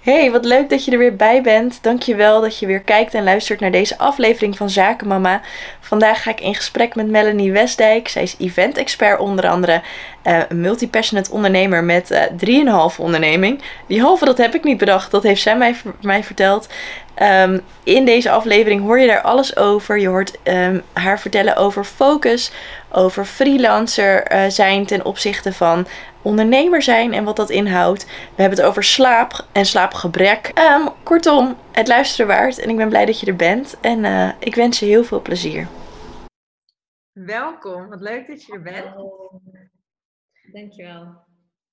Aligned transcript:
Hey, 0.00 0.30
wat 0.30 0.44
leuk 0.44 0.70
dat 0.70 0.84
je 0.84 0.90
er 0.90 0.98
weer 0.98 1.16
bij 1.16 1.42
bent. 1.42 1.82
Dankjewel 1.82 2.40
dat 2.40 2.58
je 2.58 2.66
weer 2.66 2.80
kijkt 2.80 3.14
en 3.14 3.24
luistert 3.24 3.60
naar 3.60 3.70
deze 3.70 3.98
aflevering 3.98 4.56
van 4.56 4.70
Zakenmama. 4.70 5.40
Vandaag 5.80 6.22
ga 6.22 6.30
ik 6.30 6.40
in 6.40 6.54
gesprek 6.54 6.94
met 6.94 7.08
Melanie 7.08 7.52
Westdijk. 7.52 8.08
Zij 8.08 8.22
is 8.22 8.36
event-expert 8.38 9.18
onder 9.18 9.48
andere, 9.48 9.82
uh, 10.24 10.40
een 10.48 10.60
multi-passionate 10.60 11.30
ondernemer 11.30 11.84
met 11.84 12.10
uh, 12.10 12.90
3,5 12.92 12.96
onderneming. 12.98 13.62
Die 13.86 14.00
halve 14.00 14.24
dat 14.24 14.38
heb 14.38 14.54
ik 14.54 14.64
niet 14.64 14.78
bedacht, 14.78 15.10
dat 15.10 15.22
heeft 15.22 15.42
zij 15.42 15.56
mij, 15.56 15.74
mij 16.00 16.24
verteld. 16.24 16.68
Um, 17.22 17.60
in 17.84 18.04
deze 18.04 18.30
aflevering 18.30 18.82
hoor 18.82 18.98
je 18.98 19.06
daar 19.06 19.20
alles 19.20 19.56
over. 19.56 19.98
Je 19.98 20.08
hoort 20.08 20.38
um, 20.44 20.82
haar 20.92 21.20
vertellen 21.20 21.56
over 21.56 21.84
focus, 21.84 22.52
over 22.92 23.24
freelancer 23.24 24.32
uh, 24.32 24.48
zijn 24.48 24.86
ten 24.86 25.04
opzichte 25.04 25.52
van 25.52 25.86
ondernemer 26.22 26.82
zijn 26.82 27.12
en 27.12 27.24
wat 27.24 27.36
dat 27.36 27.50
inhoudt. 27.50 28.04
We 28.06 28.42
hebben 28.42 28.58
het 28.58 28.68
over 28.68 28.84
slaap 28.84 29.46
en 29.52 29.64
slaapgebrek. 29.64 30.52
Um, 30.58 30.88
kortom, 31.02 31.56
het 31.72 31.88
luisteren 31.88 32.26
waard. 32.26 32.58
En 32.58 32.68
ik 32.68 32.76
ben 32.76 32.88
blij 32.88 33.04
dat 33.06 33.20
je 33.20 33.26
er 33.26 33.36
bent. 33.36 33.76
En 33.80 34.04
uh, 34.04 34.32
ik 34.38 34.54
wens 34.54 34.78
je 34.78 34.86
heel 34.86 35.04
veel 35.04 35.22
plezier. 35.22 35.66
Welkom, 37.12 37.88
wat 37.88 38.00
leuk 38.00 38.26
dat 38.26 38.44
je 38.44 38.52
er 38.52 38.62
bent. 38.62 38.86
Hallo. 38.86 39.40
Dankjewel. 40.52 41.28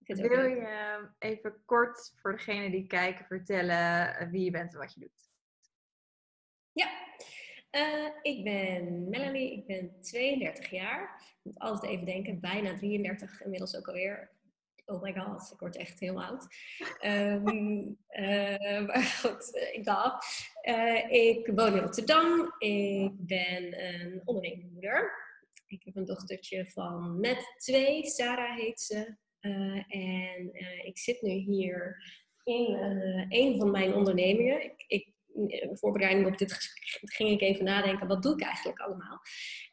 Wil 0.05 0.45
je 0.45 1.07
even 1.19 1.61
kort 1.65 2.13
voor 2.21 2.31
degene 2.31 2.69
die 2.69 2.87
kijken 2.87 3.25
vertellen 3.25 4.15
wie 4.31 4.43
je 4.43 4.51
bent 4.51 4.73
en 4.73 4.79
wat 4.79 4.93
je 4.93 4.99
doet? 4.99 5.26
Ja, 6.77 6.89
uh, 7.71 8.09
ik 8.21 8.43
ben 8.43 9.09
Melanie, 9.09 9.51
ik 9.51 9.65
ben 9.65 10.01
32 10.01 10.69
jaar. 10.69 11.23
Ik 11.27 11.39
moet 11.43 11.59
altijd 11.59 11.91
even 11.91 12.05
denken, 12.05 12.39
bijna 12.39 12.77
33 12.77 13.41
inmiddels 13.41 13.75
ook 13.75 13.87
alweer. 13.87 14.35
Oh 14.85 15.01
my 15.01 15.13
god, 15.13 15.51
ik 15.53 15.59
word 15.59 15.75
echt 15.75 15.99
heel 15.99 16.23
oud. 16.23 16.47
Um, 17.05 17.97
maar 18.87 19.03
goed, 19.21 19.69
ik 19.73 19.83
dacht. 19.83 20.49
Uh, 20.63 21.11
ik 21.11 21.51
woon 21.55 21.73
in 21.73 21.81
Rotterdam. 21.81 22.53
Ik 22.57 23.11
ben 23.17 23.83
een 23.83 24.21
ondernemermoeder. 24.25 25.11
Ik 25.67 25.83
heb 25.83 25.95
een 25.95 26.05
dochtertje 26.05 26.69
van 26.69 27.19
net 27.19 27.53
twee, 27.57 28.05
Sarah 28.05 28.57
heet 28.57 28.81
ze. 28.81 29.15
en 29.87 30.51
ik 30.85 30.97
zit 30.97 31.21
nu 31.21 31.31
hier 31.31 32.03
in 32.43 32.73
een 33.29 33.57
van 33.57 33.71
mijn 33.71 33.93
ondernemingen. 33.93 34.63
Ik, 34.63 34.83
ik 34.87 35.15
voorbereiding 35.71 36.27
op 36.27 36.37
dit 36.37 36.53
gesprek 36.53 37.13
ging 37.13 37.29
ik 37.29 37.41
even 37.41 37.65
nadenken, 37.65 38.07
wat 38.07 38.23
doe 38.23 38.33
ik 38.33 38.41
eigenlijk 38.41 38.79
allemaal? 38.79 39.21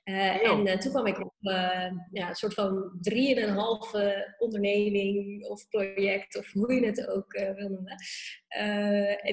Uh, 0.05 0.51
en 0.51 0.67
uh, 0.67 0.77
toen 0.77 0.93
kwam 0.93 1.07
ik 1.07 1.21
op 1.21 1.35
uh, 1.41 1.91
ja, 2.13 2.29
een 2.29 2.35
soort 2.35 2.55
van 2.55 2.99
drieënhalve 3.01 4.35
onderneming 4.39 5.47
of 5.47 5.69
project, 5.69 6.39
of 6.39 6.53
hoe 6.53 6.75
je 6.75 6.87
het 6.87 7.09
ook 7.09 7.33
wil 7.33 7.69
noemen. 7.69 7.97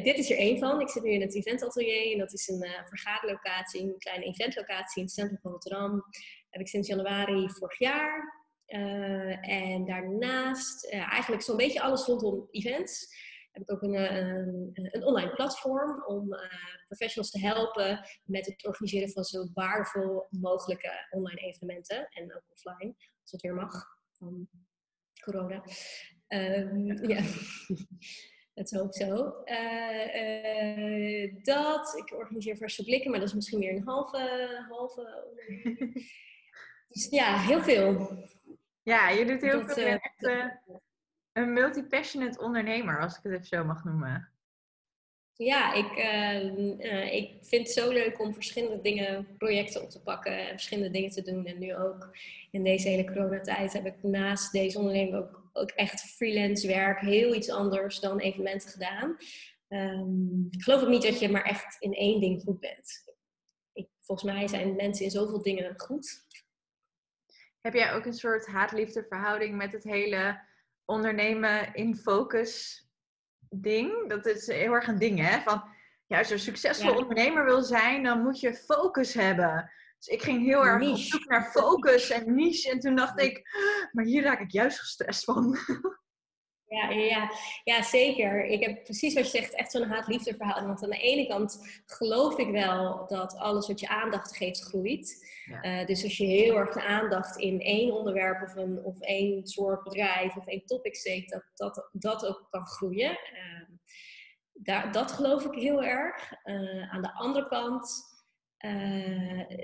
dit 0.03 0.17
is 0.17 0.31
er 0.31 0.37
één 0.37 0.59
van. 0.59 0.81
Ik 0.81 0.89
zit 0.89 1.03
nu 1.03 1.11
in 1.11 1.21
het 1.21 1.35
eventatelier 1.35 2.11
en 2.11 2.17
dat 2.17 2.33
is 2.33 2.47
een 2.47 2.65
vergaderlocatie, 2.85 3.81
een 3.81 3.97
kleine 3.97 4.25
eventlocatie 4.25 4.97
in 4.97 5.03
het 5.03 5.11
centrum 5.13 5.39
van 5.41 5.51
Rotterdam. 5.51 6.03
heb 6.49 6.61
ik 6.61 6.67
sinds 6.67 6.87
januari 6.87 7.49
vorig 7.49 7.79
jaar. 7.79 8.43
en 9.41 9.85
daarnaast 9.85 10.89
eigenlijk 10.89 11.41
zo'n 11.41 11.57
beetje 11.57 11.81
alles 11.81 12.05
rondom 12.05 12.47
events 12.51 13.15
heb 13.51 13.61
ik 13.61 13.71
ook 13.71 13.81
een, 13.81 13.95
eh, 13.95 14.15
een, 14.15 14.71
een 14.73 15.05
online 15.05 15.31
platform 15.31 16.03
om 16.05 16.33
uh, 16.33 16.39
professionals 16.85 17.31
te 17.31 17.39
helpen 17.39 18.07
met 18.23 18.45
het 18.45 18.65
organiseren 18.65 19.09
van 19.09 19.23
zo 19.23 19.47
waardevol 19.53 20.27
mogelijke 20.29 21.07
online 21.09 21.41
evenementen 21.41 22.07
en 22.09 22.35
ook 22.35 22.43
offline, 22.49 22.95
als 23.21 23.31
het 23.31 23.41
weer 23.41 23.53
mag 23.53 23.85
van 24.11 24.49
corona. 25.23 25.63
Um, 26.27 27.07
ja, 27.09 27.21
dat 28.53 28.71
is 28.71 28.79
ook 28.79 28.95
zo. 28.95 29.43
Uh, 29.45 31.43
dat, 31.43 31.97
ik 31.97 32.17
organiseer 32.17 32.57
verse 32.57 32.83
blikken, 32.83 33.11
maar 33.11 33.19
dat 33.19 33.29
is 33.29 33.35
misschien 33.35 33.59
meer 33.59 33.75
een 33.75 33.87
halve, 33.87 34.65
halve 34.69 35.29
Dus 36.91 37.09
ja, 37.09 37.37
heel 37.39 37.61
veel. 37.61 38.17
Ja, 38.83 39.09
je 39.09 39.25
doet 39.25 39.41
heel 39.41 39.65
dat, 39.65 39.73
veel. 39.73 39.85
Echt, 39.85 40.21
een 41.33 41.53
multi-passionate 41.53 42.39
ondernemer, 42.39 43.01
als 43.01 43.17
ik 43.17 43.23
het 43.23 43.33
even 43.33 43.45
zo 43.45 43.63
mag 43.63 43.83
noemen. 43.83 44.29
Ja, 45.33 45.73
ik, 45.73 45.97
uh, 45.97 47.13
ik 47.13 47.37
vind 47.41 47.67
het 47.67 47.75
zo 47.75 47.91
leuk 47.91 48.19
om 48.19 48.33
verschillende 48.33 48.81
dingen, 48.81 49.37
projecten 49.37 49.81
op 49.81 49.89
te 49.89 50.01
pakken 50.01 50.37
en 50.37 50.49
verschillende 50.49 50.91
dingen 50.91 51.09
te 51.09 51.21
doen. 51.21 51.45
En 51.45 51.59
nu 51.59 51.75
ook 51.75 52.17
in 52.51 52.63
deze 52.63 52.87
hele 52.87 53.05
coronatijd 53.05 53.73
heb 53.73 53.85
ik 53.85 54.03
naast 54.03 54.51
deze 54.51 54.77
onderneming 54.77 55.15
ook, 55.15 55.49
ook 55.53 55.69
echt 55.69 56.01
freelance 56.01 56.67
werk, 56.67 56.99
heel 56.99 57.35
iets 57.35 57.49
anders 57.49 57.99
dan 57.99 58.19
evenementen 58.19 58.69
gedaan. 58.69 59.17
Um, 59.67 60.47
ik 60.49 60.63
geloof 60.63 60.81
ook 60.81 60.89
niet 60.89 61.01
dat 61.01 61.19
je 61.19 61.29
maar 61.29 61.43
echt 61.43 61.75
in 61.79 61.93
één 61.93 62.19
ding 62.19 62.41
goed 62.41 62.59
bent. 62.59 63.03
Ik, 63.73 63.87
volgens 63.99 64.31
mij 64.33 64.47
zijn 64.47 64.75
mensen 64.75 65.05
in 65.05 65.11
zoveel 65.11 65.41
dingen 65.41 65.79
goed. 65.79 66.25
Heb 67.61 67.73
jij 67.73 67.93
ook 67.93 68.05
een 68.05 68.13
soort 68.13 68.47
haat-liefde 68.47 69.05
verhouding 69.09 69.55
met 69.55 69.71
het 69.71 69.83
hele 69.83 70.39
ondernemen 70.91 71.73
in 71.73 71.95
focus 71.95 72.81
ding. 73.49 74.09
Dat 74.09 74.25
is 74.25 74.47
heel 74.47 74.73
erg 74.73 74.87
een 74.87 74.99
ding, 74.99 75.19
hè? 75.19 75.41
Van, 75.41 75.63
ja, 76.05 76.17
als 76.17 76.27
je 76.27 76.33
een 76.33 76.39
succesvol 76.39 76.95
ondernemer 76.95 77.45
wil 77.45 77.61
zijn, 77.61 78.03
dan 78.03 78.21
moet 78.21 78.39
je 78.39 78.53
focus 78.55 79.13
hebben. 79.13 79.71
Dus 79.97 80.07
ik 80.07 80.21
ging 80.21 80.45
heel 80.45 80.65
erg 80.65 80.89
op 80.89 80.97
zoek 80.97 81.25
naar 81.25 81.51
focus 81.51 82.09
en 82.09 82.35
niche. 82.35 82.71
En 82.71 82.79
toen 82.79 82.95
dacht 82.95 83.21
ik, 83.21 83.41
maar 83.91 84.05
hier 84.05 84.23
raak 84.23 84.39
ik 84.39 84.51
juist 84.51 84.79
gestrest 84.79 85.23
van. 85.23 85.57
Ja, 86.71 86.89
ja, 86.89 87.31
ja, 87.63 87.81
zeker. 87.81 88.45
Ik 88.45 88.63
heb 88.63 88.83
precies 88.83 89.13
wat 89.13 89.31
je 89.31 89.37
zegt, 89.37 89.53
echt 89.53 89.71
zo'n 89.71 89.87
haat-liefde 89.89 90.35
verhaal. 90.35 90.67
Want 90.67 90.83
aan 90.83 90.89
de 90.89 90.97
ene 90.97 91.27
kant 91.27 91.81
geloof 91.85 92.37
ik 92.37 92.51
wel 92.51 93.07
dat 93.07 93.35
alles 93.35 93.67
wat 93.67 93.79
je 93.79 93.87
aandacht 93.87 94.37
geeft 94.37 94.61
groeit. 94.61 95.29
Uh, 95.61 95.85
dus 95.85 96.03
als 96.03 96.17
je 96.17 96.25
heel 96.25 96.55
erg 96.55 96.73
de 96.73 96.83
aandacht 96.83 97.37
in 97.37 97.61
één 97.61 97.93
onderwerp 97.93 98.41
of, 98.41 98.55
een, 98.55 98.83
of 98.83 98.99
één 98.99 99.47
soort 99.47 99.83
bedrijf 99.83 100.35
of 100.35 100.47
één 100.47 100.65
topic 100.65 100.95
steekt, 100.95 101.31
dat 101.31 101.43
dat, 101.53 101.89
dat 101.91 102.25
ook 102.25 102.47
kan 102.49 102.67
groeien. 102.67 103.11
Uh, 103.11 103.77
daar, 104.53 104.91
dat 104.91 105.11
geloof 105.11 105.45
ik 105.45 105.61
heel 105.61 105.83
erg. 105.83 106.33
Uh, 106.43 106.93
aan 106.93 107.01
de 107.01 107.13
andere 107.13 107.47
kant 107.47 108.09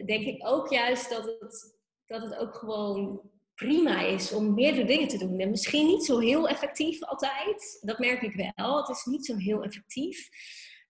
denk 0.05 0.25
ik 0.25 0.47
ook 0.47 0.69
juist 0.69 1.09
dat 1.09 1.25
het, 1.25 1.77
dat 2.05 2.21
het 2.21 2.35
ook 2.35 2.55
gewoon 2.55 3.31
prima 3.57 4.01
is 4.01 4.33
om 4.33 4.53
meerdere 4.53 4.85
dingen 4.85 5.07
te 5.07 5.17
doen. 5.17 5.39
En 5.39 5.49
misschien 5.49 5.85
niet 5.85 6.05
zo 6.05 6.19
heel 6.19 6.47
effectief 6.47 7.03
altijd. 7.03 7.79
Dat 7.81 7.99
merk 7.99 8.21
ik 8.21 8.53
wel. 8.55 8.77
Het 8.77 8.89
is 8.89 9.05
niet 9.05 9.25
zo 9.25 9.35
heel 9.35 9.63
effectief. 9.63 10.29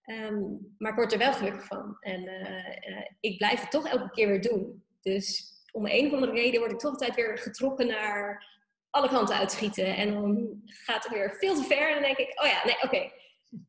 Um, 0.06 0.76
maar 0.78 0.92
ik 0.92 0.98
word 0.98 1.12
er 1.12 1.18
wel 1.18 1.34
gelukkig 1.34 1.66
van. 1.66 1.98
En 2.00 2.22
uh, 2.22 2.68
uh, 2.90 3.06
ik 3.20 3.38
blijf 3.38 3.62
het 3.62 3.72
toch 3.72 3.88
elke 3.88 4.10
keer 4.10 4.28
weer 4.28 4.42
doen. 4.42 4.84
Dus 5.02 5.52
om 5.72 5.86
een 5.86 6.06
of 6.06 6.14
andere 6.14 6.32
reden 6.32 6.60
word 6.60 6.72
ik 6.72 6.80
toch 6.80 6.92
altijd 6.92 7.16
weer 7.16 7.38
getrokken 7.38 7.88
naar 7.88 8.46
alle 8.90 9.10
kanten 9.10 9.36
uitschieten. 9.36 9.96
En 9.96 10.14
dan 10.14 10.62
gaat 10.66 11.04
het 11.04 11.14
weer 11.14 11.36
veel 11.40 11.56
te 11.56 11.64
ver. 11.64 11.88
En 11.88 11.94
dan 11.94 12.04
denk 12.04 12.18
ik, 12.18 12.42
oh 12.42 12.48
ja, 12.48 12.66
nee, 12.66 12.82
oké. 12.82 13.12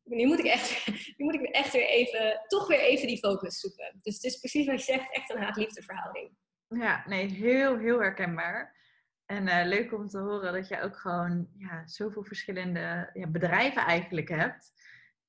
Nu 0.03 0.25
moet 0.25 0.39
ik 0.39 0.45
echt, 0.45 0.87
nu 1.17 1.25
moet 1.25 1.33
ik 1.33 1.41
echt 1.41 1.73
weer 1.73 1.87
even, 1.87 2.41
toch 2.47 2.67
weer 2.67 2.79
even 2.79 3.07
die 3.07 3.17
focus 3.17 3.59
zoeken. 3.59 3.99
Dus 4.01 4.13
het 4.13 4.23
is 4.23 4.37
precies 4.37 4.65
wat 4.65 4.85
je 4.85 4.93
zegt, 4.93 5.13
echt 5.15 5.29
een 5.29 5.41
haat-liefde 5.41 5.81
verhouding. 5.81 6.31
Ja, 6.67 7.03
nee, 7.07 7.25
heel, 7.25 7.77
heel 7.77 7.99
herkenbaar. 7.99 8.77
En 9.31 9.47
uh, 9.47 9.61
leuk 9.65 9.93
om 9.93 10.07
te 10.07 10.17
horen 10.17 10.53
dat 10.53 10.67
je 10.67 10.81
ook 10.81 10.97
gewoon 10.97 11.47
ja, 11.57 11.87
zoveel 11.87 12.23
verschillende 12.23 13.09
ja, 13.13 13.27
bedrijven 13.27 13.81
eigenlijk 13.81 14.29
hebt. 14.29 14.71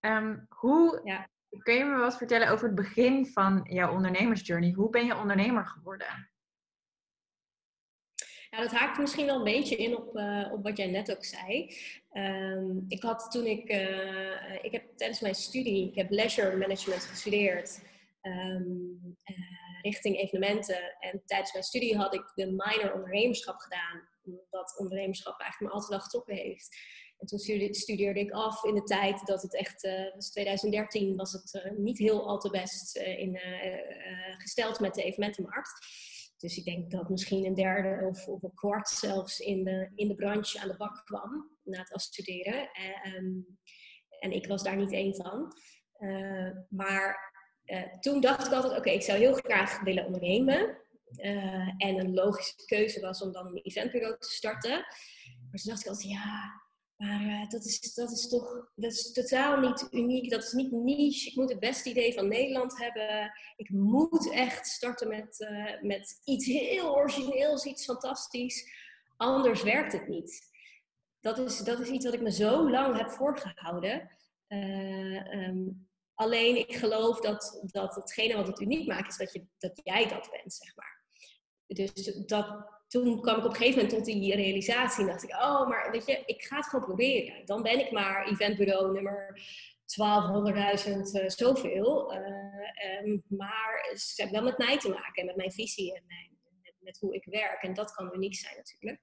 Um, 0.01 0.47
hoe 0.49 1.01
ja. 1.05 1.29
kun 1.63 1.75
je 1.75 1.85
me 1.85 1.97
wat 1.97 2.17
vertellen 2.17 2.49
over 2.49 2.67
het 2.67 2.75
begin 2.75 3.27
van 3.27 3.67
jouw 3.69 3.93
ondernemersjourney? 3.93 4.73
Hoe 4.73 4.91
ben 4.91 5.07
je 5.07 5.17
ondernemer 5.17 5.67
geworden? 5.67 6.31
Ja, 8.51 8.61
dat 8.61 8.71
haakt 8.71 8.99
misschien 8.99 9.27
wel 9.27 9.37
een 9.37 9.45
beetje 9.45 9.77
in 9.77 9.97
op, 9.97 10.17
uh, 10.17 10.53
op 10.53 10.63
wat 10.63 10.77
jij 10.77 10.91
net 10.91 11.11
ook 11.17 11.25
zei. 11.25 11.77
Um, 12.13 12.85
ik 12.89 13.03
had 13.03 13.31
toen 13.31 13.47
ik, 13.47 13.71
uh, 13.71 14.65
ik 14.65 14.73
heb 14.73 14.97
tijdens 14.97 15.21
mijn 15.21 15.35
studie, 15.35 15.89
ik 15.89 15.95
heb 15.95 16.11
leisure 16.11 16.57
management 16.57 17.05
gestudeerd. 17.05 17.83
Um, 18.23 19.17
richting 19.83 20.19
evenementen. 20.19 20.97
En 20.99 21.23
tijdens 21.27 21.53
mijn 21.53 21.65
studie 21.65 21.97
had 21.97 22.15
ik 22.15 22.33
de 22.35 22.47
minor 22.47 22.95
ondernemerschap 22.95 23.59
gedaan, 23.59 24.09
omdat 24.23 24.79
ondernemerschap 24.79 25.41
eigenlijk 25.41 25.73
me 25.73 25.81
altijd 25.81 25.91
wel 25.91 26.01
getrokken 26.01 26.35
heeft. 26.35 26.77
En 27.21 27.27
toen 27.27 27.39
studeerde 27.75 28.21
ik 28.21 28.31
af 28.31 28.65
in 28.65 28.75
de 28.75 28.83
tijd 28.83 29.27
dat 29.27 29.43
het 29.43 29.57
echt, 29.57 29.85
uh, 29.85 30.15
was 30.15 30.31
2013, 30.31 31.17
was 31.17 31.33
het 31.33 31.55
uh, 31.55 31.79
niet 31.79 31.99
heel 31.99 32.29
al 32.29 32.39
te 32.39 32.51
best 32.51 32.97
uh, 32.97 33.19
in, 33.19 33.39
gesteld 34.39 34.81
met 34.81 34.95
de 34.95 35.03
evenementenmarkt. 35.03 35.87
Dus 36.37 36.57
ik 36.57 36.65
denk 36.65 36.91
dat 36.91 37.09
misschien 37.09 37.47
een 37.47 37.55
derde 37.55 38.07
of, 38.07 38.29
of 38.29 38.43
een 38.43 38.55
kwart 38.55 38.89
zelfs 38.89 39.39
in 39.39 39.65
de, 39.65 39.91
in 39.95 40.09
de 40.09 40.15
branche 40.15 40.61
aan 40.61 40.69
de 40.69 40.77
bak 40.77 41.03
kwam 41.05 41.59
na 41.63 41.79
het 41.79 41.93
afstuderen. 41.93 42.69
Um, 43.17 43.59
en 44.19 44.33
ik 44.33 44.47
was 44.47 44.63
daar 44.63 44.77
niet 44.77 44.93
één 44.93 45.15
van. 45.15 45.53
maar 46.69 47.33
uh, 47.71 47.99
toen 48.01 48.21
dacht 48.21 48.47
ik 48.47 48.53
altijd, 48.53 48.79
oké, 48.79 48.91
ik 48.91 49.03
zou 49.03 49.19
heel 49.19 49.35
graag 49.35 49.81
willen 49.81 50.07
ondernemen. 50.07 50.79
Uh, 51.17 51.69
en 51.77 51.99
een 51.99 52.15
logische 52.15 52.65
keuze 52.67 53.01
was 53.01 53.23
om 53.23 53.33
dan 53.33 53.47
een 53.47 53.63
eventbureau 53.63 54.19
te 54.19 54.31
starten. 54.31 54.71
Maar 55.51 55.61
toen 55.61 55.71
dacht 55.71 55.81
ik 55.81 55.87
altijd, 55.87 56.09
ja, 56.09 56.63
Maar 56.97 57.23
uh, 57.23 57.49
dat, 57.49 57.65
is, 57.65 57.95
dat 57.95 58.11
is 58.11 58.29
toch 58.29 58.71
dat 58.75 58.93
is 58.93 59.13
totaal 59.13 59.61
niet 59.61 59.89
uniek. 59.91 60.31
Dat 60.31 60.43
is 60.43 60.53
niet 60.53 60.73
niche. 60.73 61.29
Ik 61.29 61.37
moet 61.37 61.51
het 61.51 61.61
beste 61.61 61.91
idee 61.91 62.15
van 62.15 62.29
Nederland 62.29 62.79
hebben. 62.79 63.33
Ik 63.57 63.71
moet 63.71 64.31
echt 64.33 64.67
starten 64.67 65.09
met, 65.09 65.49
met 65.81 66.21
iets 66.25 66.47
heel 66.47 66.95
origineels, 66.97 67.65
iets 67.65 67.85
fantastisch. 67.85 68.71
Anders 69.17 69.63
werkt 69.63 69.93
het 69.93 70.09
niet. 70.09 70.49
Dat 71.21 71.39
is, 71.39 71.59
dat 71.59 71.81
is 71.81 71.89
iets 71.89 72.05
wat 72.05 72.15
ik 72.15 72.23
me 72.23 72.33
zo 72.33 72.71
lang 72.71 72.97
heb 72.97 73.11
voorgehouden. 73.11 74.11
Um, 74.49 75.90
alleen 76.21 76.57
ik 76.57 76.77
geloof 76.77 77.21
dat, 77.21 77.63
dat 77.67 77.95
hetgene 77.95 78.37
wat 78.37 78.47
het 78.47 78.61
uniek 78.61 78.87
maakt, 78.87 79.09
is 79.09 79.17
dat, 79.17 79.33
je, 79.33 79.47
dat 79.59 79.81
jij 79.85 80.09
dat 80.09 80.29
bent, 80.31 80.53
zeg 80.53 80.77
maar. 80.77 81.05
Dus 81.67 82.25
dat, 82.27 82.67
toen 82.89 83.21
kwam 83.21 83.39
ik 83.39 83.45
op 83.45 83.51
een 83.51 83.57
gegeven 83.57 83.83
moment 83.83 83.95
tot 83.95 84.05
die 84.05 84.35
realisatie. 84.35 85.01
En 85.01 85.11
dacht 85.11 85.23
ik, 85.23 85.31
oh, 85.31 85.69
maar 85.69 85.91
weet 85.91 86.07
je, 86.07 86.23
ik 86.27 86.43
ga 86.43 86.57
het 86.57 86.67
gewoon 86.67 86.85
proberen. 86.85 87.47
Dan 87.47 87.63
ben 87.63 87.79
ik 87.79 87.91
maar 87.91 88.27
eventbureau 88.27 88.93
nummer 88.93 89.41
1200.000 90.87 90.93
uh, 90.93 91.29
zoveel. 91.29 92.15
Uh, 92.15 93.05
um, 93.05 93.23
maar 93.29 93.95
ze 93.97 94.23
hebben 94.23 94.43
wel 94.43 94.51
met 94.51 94.59
mij 94.59 94.79
te 94.79 94.89
maken 94.89 95.21
en 95.21 95.27
met 95.27 95.37
mijn 95.37 95.53
visie 95.53 95.95
en 95.97 96.03
mijn, 96.07 96.39
met, 96.79 96.99
hoe 96.99 97.15
ik 97.15 97.25
werk. 97.25 97.63
En 97.63 97.75
dat 97.75 97.95
kan 97.95 98.15
uniek 98.15 98.35
zijn 98.35 98.57
natuurlijk. 98.57 99.01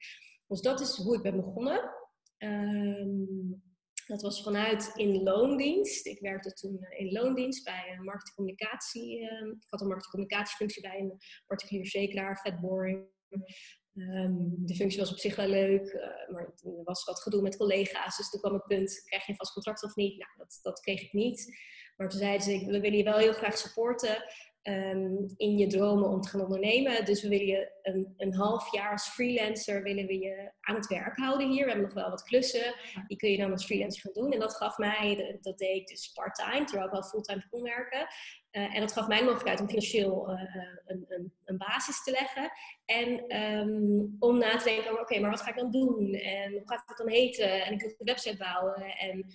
Dus 0.48 0.62
dat 0.62 0.80
is 0.80 0.96
hoe 0.96 1.16
ik 1.16 1.22
ben 1.22 1.36
begonnen. 1.36 1.92
Um, 2.38 3.62
dat 4.07 4.21
was 4.21 4.44
vanuit 4.44 4.92
in 4.95 5.24
loondienst. 5.24 6.06
Ik 6.06 6.19
werkte 6.19 6.54
toen 6.54 6.83
eh, 6.83 7.00
in 7.00 7.12
loondienst 7.12 7.63
bij 7.63 7.95
een 7.98 8.04
marketingcommunicatie. 8.04 9.19
Uh, 9.19 9.48
ik 9.59 9.65
had 9.69 9.81
een 9.81 9.88
marketingcommunicatiefunctie 9.88 10.81
bij 10.81 11.00
een 11.00 11.18
particulier 11.48 11.81
verzekeraar, 11.81 12.39
Vetboring. 12.39 13.06
Um, 13.94 14.65
de 14.65 14.75
functie 14.75 15.00
was 15.00 15.12
op 15.12 15.18
zich 15.18 15.36
wel 15.36 15.48
leuk, 15.48 15.94
uh, 15.94 16.33
maar 16.33 16.54
er 16.63 16.83
was 16.83 17.04
wat 17.04 17.21
gedoe 17.21 17.42
met 17.42 17.57
collega's. 17.57 18.18
Dus 18.18 18.30
toen 18.30 18.39
kwam 18.39 18.54
het 18.54 18.68
punt, 18.68 19.01
krijg 19.06 19.25
je 19.25 19.31
een 19.31 19.38
vast 19.38 19.54
contract 19.54 19.83
of 19.83 19.95
niet? 19.95 20.18
Nou, 20.18 20.31
dat, 20.38 20.60
dat 20.62 20.80
kreeg 20.80 21.01
ik 21.01 21.13
niet. 21.13 21.57
Maar 21.95 22.10
toen 22.10 22.19
zeiden 22.19 22.42
ze, 22.42 22.65
we 22.65 22.80
willen 22.80 22.98
je 22.98 23.03
wel 23.03 23.18
heel 23.18 23.33
graag 23.33 23.57
supporten 23.57 24.24
um, 24.68 25.34
in 25.38 25.58
je 25.58 25.68
dromen 25.68 26.10
om 26.10 26.22
te 26.22 26.30
gaan 26.30 26.42
ondernemen. 26.42 27.06
Dus 27.06 27.22
we 27.22 27.30
willen 27.30 27.46
je 27.46 27.72
een, 27.81 28.14
een 28.18 28.34
half 28.34 28.74
jaar 28.74 28.92
als 28.92 29.08
freelancer 29.08 29.84
willen 29.84 30.06
we 30.06 30.19
je 30.19 30.52
aan 30.62 30.75
het 30.75 30.88
werk 30.88 31.18
houden 31.18 31.50
hier. 31.50 31.64
We 31.64 31.69
hebben 31.69 31.86
nog 31.86 31.96
wel 31.96 32.10
wat 32.10 32.24
klussen. 32.24 32.75
Die 33.08 33.18
kun 33.18 33.31
je 33.31 33.38
dan 33.38 33.52
als 33.52 33.66
freelancer 33.66 34.02
gaan 34.02 34.24
doen. 34.24 34.31
En 34.31 34.40
dat 34.40 34.56
gaf 34.56 34.78
mij, 34.78 35.38
dat 35.42 35.58
deed 35.58 35.75
ik 35.75 35.88
dus 35.88 36.12
part-time, 36.12 36.66
terwijl 36.66 36.86
ik 36.86 36.94
wel 36.94 37.04
fulltime 37.04 37.48
kon 37.50 37.62
werken. 37.62 38.08
Uh, 38.52 38.75
en 38.75 38.81
dat 38.81 38.94
gaf 38.94 39.08
mij 39.08 39.18
de 39.18 39.24
mogelijkheid 39.24 39.60
om 39.60 39.68
financieel 39.68 40.31
uh, 40.31 40.42
een, 40.86 41.06
een, 41.08 41.34
een, 41.46 41.58
basis 41.58 42.04
te 42.04 42.12
leggen. 42.12 42.52
En 42.86 43.38
um, 43.42 44.16
om 44.20 44.38
na 44.38 44.58
te 44.58 44.63
denken, 44.63 45.00
oké, 45.00 45.20
maar 45.20 45.30
wat 45.30 45.42
ga 45.42 45.50
ik 45.50 45.58
dan 45.58 45.72
doen? 45.72 46.13
En 46.13 46.52
hoe 46.52 46.62
gaat 46.66 46.84
het 46.86 46.98
dan 46.98 47.10
heten? 47.10 47.66
En 47.66 47.74
ik 47.74 47.81
wil 47.81 47.90
een 47.90 48.06
website 48.06 48.38
bouwen. 48.38 48.81
En 48.81 49.25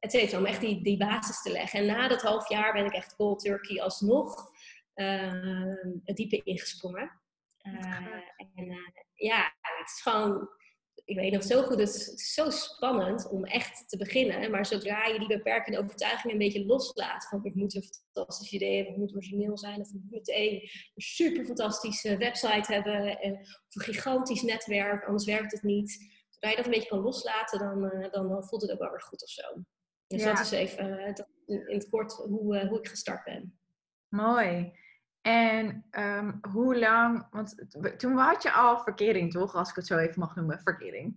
et 0.00 0.10
cetera, 0.10 0.38
om 0.38 0.46
echt 0.46 0.60
die, 0.60 0.82
die 0.82 0.96
basis 0.96 1.42
te 1.42 1.50
leggen. 1.50 1.78
En 1.78 1.86
na 1.86 2.08
dat 2.08 2.22
half 2.22 2.48
jaar 2.48 2.72
ben 2.72 2.84
ik 2.84 2.92
echt 2.92 3.16
cold 3.16 3.40
turkey 3.40 3.82
alsnog 3.82 4.51
het 6.04 6.16
diepe 6.16 6.42
ingesprongen. 6.42 7.20
Uh, 7.62 8.06
en 8.54 8.64
uh, 8.64 8.76
ja, 9.14 9.54
het 9.60 9.88
is 9.88 10.00
gewoon, 10.02 10.48
ik 11.04 11.16
weet 11.16 11.32
nog 11.32 11.42
zo 11.42 11.62
goed, 11.62 11.78
het 11.78 11.88
is 11.88 12.32
zo 12.34 12.50
spannend 12.50 13.28
om 13.28 13.44
echt 13.44 13.88
te 13.88 13.96
beginnen. 13.96 14.50
Maar 14.50 14.66
zodra 14.66 15.06
je 15.06 15.18
die 15.18 15.28
beperkende 15.28 15.78
overtuiging 15.78 16.32
een 16.32 16.38
beetje 16.38 16.66
loslaat, 16.66 17.28
van 17.28 17.44
ik 17.44 17.54
moet 17.54 17.74
een 17.74 17.84
fantastisch 18.12 18.52
idee 18.52 18.76
hebben, 18.76 18.92
ik 18.92 18.98
moet 18.98 19.14
origineel 19.14 19.58
zijn, 19.58 19.80
of 19.80 19.88
ik 19.88 19.94
moet 19.94 20.10
meteen 20.10 20.60
een 20.60 21.02
super 21.02 21.44
fantastische 21.44 22.16
website 22.16 22.72
hebben, 22.72 23.20
en, 23.20 23.32
of 23.40 23.74
een 23.74 23.82
gigantisch 23.82 24.42
netwerk, 24.42 25.04
anders 25.04 25.24
werkt 25.24 25.52
het 25.52 25.62
niet. 25.62 26.20
Zodra 26.30 26.50
je 26.50 26.56
dat 26.56 26.64
een 26.64 26.72
beetje 26.72 26.88
kan 26.88 27.00
loslaten, 27.00 27.58
dan, 27.58 27.80
dan, 28.10 28.28
dan 28.28 28.44
voelt 28.44 28.62
het 28.62 28.72
ook 28.72 28.78
wel 28.78 28.90
weer 28.90 29.02
goed 29.02 29.22
of 29.22 29.30
zo. 29.30 29.64
Dus 30.06 30.22
ja. 30.22 30.32
dat 30.32 30.44
is 30.44 30.50
even 30.50 31.14
dat, 31.14 31.28
in 31.46 31.64
het 31.66 31.88
kort 31.88 32.12
hoe, 32.12 32.66
hoe 32.66 32.78
ik 32.78 32.88
gestart 32.88 33.24
ben. 33.24 33.58
Mooi. 34.08 34.80
En 35.22 35.84
um, 35.90 36.38
hoe 36.52 36.78
lang, 36.78 37.26
want 37.30 37.64
toen 37.98 38.16
had 38.16 38.42
je 38.42 38.52
al 38.52 38.78
verkering, 38.78 39.32
toch? 39.32 39.54
Als 39.54 39.70
ik 39.70 39.76
het 39.76 39.86
zo 39.86 39.98
even 39.98 40.20
mag 40.20 40.34
noemen, 40.34 40.60
verkering. 40.60 41.16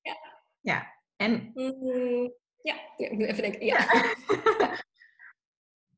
Ja. 0.00 0.16
Ja. 0.60 0.92
En... 1.16 1.50
Mm, 1.54 2.32
ja, 2.62 2.74
ik 2.96 3.12
moet 3.12 3.26
even 3.26 3.42
denken. 3.42 3.66
Ja. 3.66 3.86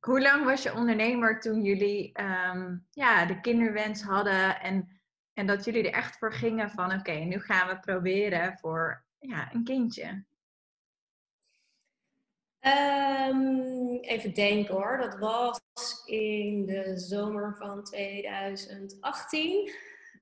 hoe 0.01 0.21
lang 0.21 0.45
was 0.45 0.63
je 0.63 0.75
ondernemer 0.75 1.41
toen 1.41 1.63
jullie 1.63 2.21
um, 2.21 2.87
ja, 2.91 3.27
de 3.27 3.41
kinderwens 3.41 4.03
hadden 4.03 4.61
en, 4.61 5.01
en 5.33 5.47
dat 5.47 5.65
jullie 5.65 5.89
er 5.89 5.95
echt 5.95 6.19
voor 6.19 6.33
gingen 6.33 6.71
van 6.71 6.85
oké, 6.85 6.95
okay, 6.95 7.25
nu 7.25 7.41
gaan 7.41 7.69
we 7.69 7.79
proberen 7.79 8.59
voor 8.59 9.05
ja, 9.19 9.53
een 9.53 9.65
kindje? 9.65 10.25
Um, 12.63 13.99
even 14.01 14.35
denken 14.35 14.75
hoor. 14.75 14.99
Dat 14.99 15.19
was 15.19 15.61
in 16.05 16.67
de 16.67 16.99
zomer 16.99 17.57
van 17.57 17.85
2018. 17.85 19.73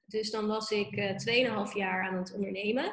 Dus 0.06 0.30
dan 0.30 0.46
was 0.46 0.70
ik 0.70 0.96
uh, 0.96 1.66
2,5 1.68 1.72
jaar 1.72 2.08
aan 2.08 2.16
het 2.16 2.34
ondernemen. 2.34 2.92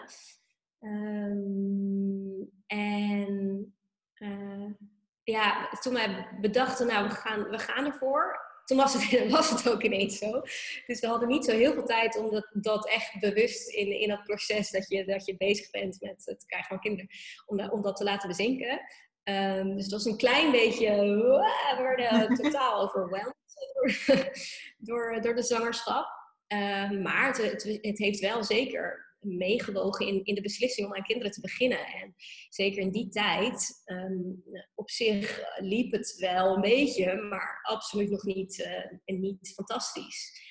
Um, 0.80 2.51
en 2.68 3.74
uh, 4.15 4.71
ja, 5.24 5.69
toen 5.69 5.94
wij 5.94 6.27
bedachten, 6.41 6.88
nou, 6.88 7.07
we 7.07 7.13
gaan, 7.13 7.50
we 7.50 7.59
gaan 7.59 7.86
ervoor. 7.86 8.39
Toen 8.65 8.77
was 8.77 8.94
het, 8.94 9.30
was 9.38 9.50
het 9.50 9.69
ook 9.69 9.83
ineens 9.83 10.18
zo. 10.18 10.41
Dus 10.86 11.00
we 11.00 11.07
hadden 11.07 11.27
niet 11.27 11.45
zo 11.45 11.51
heel 11.51 11.74
veel 11.74 11.86
tijd 11.86 12.18
om 12.18 12.31
dat, 12.31 12.50
dat 12.53 12.89
echt 12.89 13.19
bewust 13.19 13.69
in, 13.69 14.00
in 14.00 14.09
dat 14.09 14.24
proces 14.24 14.71
dat 14.71 14.89
je, 14.89 15.06
dat 15.06 15.25
je 15.25 15.38
bezig 15.38 15.69
bent 15.69 16.01
met 16.01 16.25
het 16.25 16.45
krijgen 16.45 16.68
van 16.68 16.80
kinderen, 16.80 17.09
om, 17.45 17.59
om 17.59 17.81
dat 17.81 17.95
te 17.95 18.03
laten 18.03 18.27
bezinken. 18.27 18.81
Um, 19.30 19.75
dus 19.75 19.83
het 19.83 19.92
was 19.92 20.06
een 20.06 20.18
klein 20.18 20.51
beetje, 20.51 20.89
we 21.77 21.95
werden 21.98 22.36
totaal 22.44 22.81
overweldigd 22.81 23.36
door, 23.74 24.31
door, 24.77 25.22
door, 25.22 25.36
de 25.36 25.44
zangerschap. 25.44 26.07
Um, 26.48 27.01
maar 27.01 27.27
het, 27.27 27.38
het, 27.38 27.80
het, 27.81 27.98
heeft 27.98 28.19
wel 28.19 28.44
zeker 28.44 29.16
meegewogen 29.19 30.07
in, 30.07 30.24
in 30.24 30.36
de 30.36 30.42
beslissing 30.42 30.88
om 30.88 30.95
aan 30.95 31.04
kinderen 31.04 31.31
te 31.31 31.42
beginnen. 31.42 31.86
En 31.86 32.16
zeker 32.50 32.81
in 32.81 32.92
die 32.92 33.10
tijd, 33.10 33.83
um, 33.86 34.44
op 34.75 34.89
zich 34.89 35.44
liep 35.60 35.92
het 35.92 36.16
wel 36.18 36.56
een 36.56 36.62
beetje, 36.62 37.16
maar 37.16 37.60
absoluut 37.63 38.10
nog 38.10 38.24
niet, 38.24 38.57
uh, 39.06 39.19
niet 39.19 39.54
fantastisch. 39.54 40.42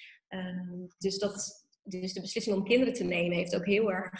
dus, 0.98 1.18
dat, 1.18 1.66
dus 1.82 2.12
de 2.12 2.20
beslissing 2.20 2.56
om 2.56 2.64
kinderen 2.64 2.94
te 2.94 3.04
nemen 3.04 3.36
heeft 3.36 3.56
ook 3.56 3.66
heel 3.66 3.92
erg 3.92 4.10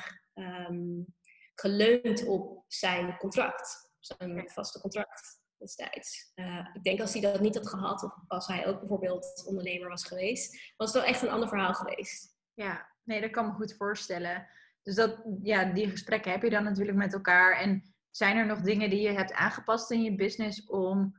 geleund 1.55 2.27
op 2.27 2.65
zijn 2.69 3.17
contract 3.17 3.93
zijn 4.07 4.51
vaste 4.51 4.81
contract 4.81 5.43
destijds. 5.59 6.33
Uh, 6.35 6.69
ik 6.73 6.83
denk 6.83 7.01
als 7.01 7.13
hij 7.13 7.23
dat 7.23 7.41
niet 7.41 7.55
had 7.55 7.69
gehad, 7.69 8.03
of 8.03 8.13
als 8.27 8.47
hij 8.47 8.67
ook 8.67 8.79
bijvoorbeeld 8.79 9.45
ondernemer 9.47 9.89
was 9.89 10.05
geweest, 10.05 10.73
was 10.77 10.93
het 10.93 11.03
wel 11.03 11.13
echt 11.13 11.23
een 11.23 11.31
ander 11.31 11.49
verhaal 11.49 11.75
geweest. 11.75 12.37
Ja, 12.55 12.89
nee, 13.03 13.21
dat 13.21 13.31
kan 13.31 13.47
me 13.47 13.53
goed 13.53 13.75
voorstellen. 13.77 14.49
Dus 14.83 14.95
dat, 14.95 15.23
ja, 15.43 15.65
die 15.65 15.91
gesprekken 15.91 16.33
heb 16.33 16.43
je 16.43 16.51
dan 16.51 16.65
natuurlijk 16.65 16.99
met 16.99 17.13
elkaar. 17.13 17.57
En 17.57 17.95
zijn 18.11 18.37
er 18.37 18.47
nog 18.47 18.61
dingen 18.61 18.91
die 18.91 19.01
je 19.01 19.13
hebt 19.13 19.33
aangepast 19.33 19.91
in 19.91 20.03
je 20.03 20.15
business 20.15 20.67
om 20.67 21.17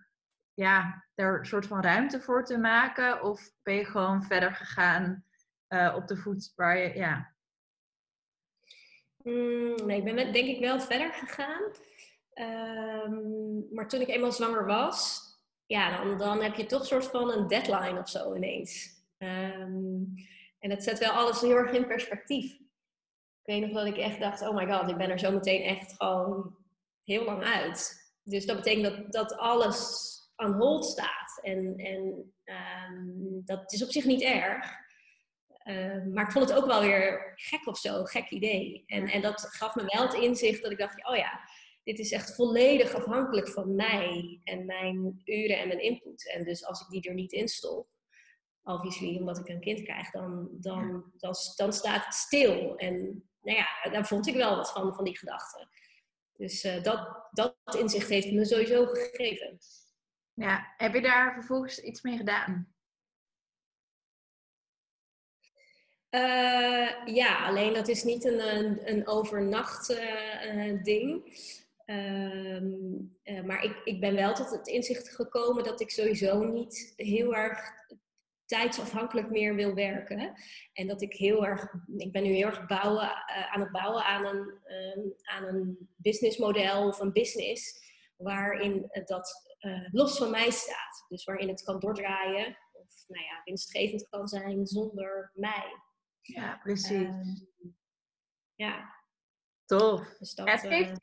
ja, 0.54 1.06
er 1.16 1.40
een 1.40 1.46
soort 1.46 1.68
van 1.68 1.82
ruimte 1.82 2.22
voor 2.22 2.46
te 2.46 2.58
maken? 2.58 3.24
Of 3.24 3.52
ben 3.64 3.76
je 3.76 3.86
gewoon 3.86 4.24
verder 4.24 4.56
gegaan 4.56 5.26
uh, 5.70 5.94
op 5.96 6.08
de 6.08 6.18
voet 6.18 6.52
waar 6.56 6.78
je, 6.78 6.98
ja... 6.98 7.34
Mm, 9.18 9.86
nee, 9.86 9.98
ik 9.98 10.04
ben 10.04 10.16
denk 10.16 10.48
ik 10.48 10.60
wel 10.60 10.80
verder 10.80 11.14
gegaan. 11.14 11.62
Um, 12.40 13.68
maar 13.72 13.88
toen 13.88 14.02
ik 14.02 14.08
eenmaal 14.08 14.32
zwanger 14.32 14.66
was, 14.66 15.24
ja, 15.66 16.04
dan, 16.04 16.18
dan 16.18 16.42
heb 16.42 16.56
je 16.56 16.66
toch 16.66 16.80
een 16.80 16.86
soort 16.86 17.06
van 17.06 17.32
een 17.32 17.48
deadline 17.48 18.00
of 18.00 18.10
zo 18.10 18.36
ineens. 18.36 19.04
Um, 19.18 20.14
en 20.60 20.70
dat 20.70 20.84
zet 20.84 21.00
wel 21.00 21.12
alles 21.12 21.42
heel 21.42 21.56
erg 21.56 21.72
in 21.72 21.88
perspectief. 21.88 22.54
Ik 23.44 23.54
weet 23.54 23.62
nog 23.62 23.72
dat 23.72 23.86
ik 23.86 23.98
echt 23.98 24.20
dacht, 24.20 24.42
oh 24.42 24.56
my 24.56 24.68
god, 24.68 24.90
ik 24.90 24.98
ben 24.98 25.10
er 25.10 25.20
zo 25.20 25.32
meteen 25.32 25.62
echt 25.62 25.94
gewoon 25.98 26.56
heel 27.04 27.24
lang 27.24 27.44
uit. 27.44 28.10
Dus 28.24 28.46
dat 28.46 28.56
betekent 28.56 28.84
dat, 28.84 29.12
dat 29.12 29.38
alles 29.38 30.14
aan 30.36 30.54
hold 30.54 30.86
staat. 30.86 31.40
En, 31.42 31.78
en 31.78 32.34
um, 32.46 33.42
dat 33.46 33.74
is 33.74 33.84
op 33.84 33.92
zich 33.92 34.06
niet 34.06 34.22
erg. 34.22 34.84
Uh, 35.64 36.06
maar 36.14 36.26
ik 36.26 36.32
vond 36.32 36.50
het 36.50 36.58
ook 36.58 36.66
wel 36.66 36.82
weer 36.82 37.34
gek 37.36 37.68
of 37.68 37.78
zo, 37.78 38.04
gek 38.04 38.30
idee. 38.30 38.84
En, 38.88 39.08
en 39.08 39.22
dat 39.22 39.42
gaf 39.42 39.76
me 39.76 39.84
wel 39.86 40.02
het 40.02 40.14
inzicht 40.14 40.62
dat 40.62 40.72
ik 40.72 40.78
dacht, 40.78 41.08
oh 41.08 41.16
ja, 41.16 41.40
dit 41.86 42.00
is 42.00 42.12
echt 42.12 42.36
volledig 42.36 42.94
afhankelijk 42.94 43.50
van 43.50 43.76
mij 43.76 44.40
en 44.44 44.66
mijn 44.66 45.22
uren 45.26 45.60
en 45.60 45.68
mijn 45.68 45.82
input. 45.82 46.32
En 46.32 46.44
dus 46.44 46.66
als 46.66 46.82
ik 46.82 46.88
die 46.90 47.10
er 47.10 47.14
niet 47.14 47.32
in 47.32 47.48
stop, 47.48 47.88
obviously 48.64 49.18
omdat 49.18 49.38
ik 49.38 49.48
een 49.48 49.60
kind 49.60 49.82
krijg, 49.82 50.12
dan, 50.12 50.50
dan, 50.52 51.12
dan, 51.18 51.36
dan 51.56 51.74
staat 51.74 52.06
het 52.06 52.14
stil. 52.14 52.76
En 52.76 53.24
nou 53.42 53.58
ja, 53.58 53.90
daar 53.92 54.08
vond 54.08 54.28
ik 54.28 54.36
wel 54.36 54.56
wat 54.56 54.72
van, 54.72 54.96
van 54.96 55.04
die 55.04 55.18
gedachten. 55.18 55.70
Dus 56.38 56.64
uh, 56.64 56.84
dat, 56.84 57.28
dat 57.32 57.56
inzicht 57.78 58.10
heeft 58.10 58.32
me 58.32 58.46
sowieso 58.46 58.86
gegeven. 58.86 59.58
Ja, 60.34 60.74
heb 60.78 60.94
je 60.94 61.02
daar 61.02 61.34
vervolgens 61.34 61.80
iets 61.80 62.02
mee 62.02 62.18
gedaan? 62.18 62.74
Uh, 66.10 67.06
ja, 67.06 67.46
alleen 67.46 67.74
dat 67.74 67.88
is 67.88 68.04
niet 68.04 68.26
een, 68.26 68.56
een, 68.56 68.90
een 68.90 69.08
overnacht 69.08 69.90
uh, 69.90 70.84
ding. 70.84 71.24
Ehm, 71.86 73.46
maar 73.46 73.64
ik, 73.64 73.82
ik 73.84 74.00
ben 74.00 74.16
wel 74.16 74.34
tot 74.34 74.52
het 74.52 74.68
inzicht 74.68 75.16
gekomen 75.16 75.64
dat 75.64 75.82
ik 75.82 75.90
sowieso 75.90 76.44
niet 76.44 76.94
heel 76.96 77.36
erg 77.36 77.60
tijdsafhankelijk 78.46 79.30
meer 79.30 79.56
wil 79.56 79.74
werken. 79.74 80.34
En 80.74 80.88
dat 80.88 81.02
ik 81.02 81.14
heel 81.14 81.46
erg, 81.46 81.74
ik 81.98 82.12
ben 82.12 82.24
nu 82.24 82.34
heel 82.34 82.48
erg 82.48 82.66
bouwen, 82.66 83.28
aan 83.52 83.62
het 83.62 83.72
bouwen 83.72 84.04
aan 84.04 84.26
een, 84.26 84.60
um, 84.98 85.14
aan 85.24 85.44
een 85.44 85.90
businessmodel 85.96 86.88
of 86.88 87.00
een 87.00 87.12
business 87.12 87.84
waarin 88.18 88.90
dat 89.06 89.56
los 89.92 90.18
van 90.18 90.32
mij 90.32 90.52
staat. 90.52 91.06
Dus 91.08 91.24
waarin 91.24 91.48
het 91.48 91.64
kan 91.64 91.80
doordraaien 91.80 92.58
of 92.72 93.06
nou 93.08 93.24
ja, 93.24 93.42
winstgevend 93.44 94.10
kan 94.10 94.28
zijn 94.28 94.68
zonder 94.68 95.32
mij. 95.34 95.80
Ja, 96.22 96.58
precies. 96.58 97.08
Ehm, 97.08 97.70
ja. 98.56 98.94
Tof. 99.66 100.18
Dus 100.20 100.34
dat, 100.34 100.48
ja, 100.48 100.58
geeft, 100.58 101.00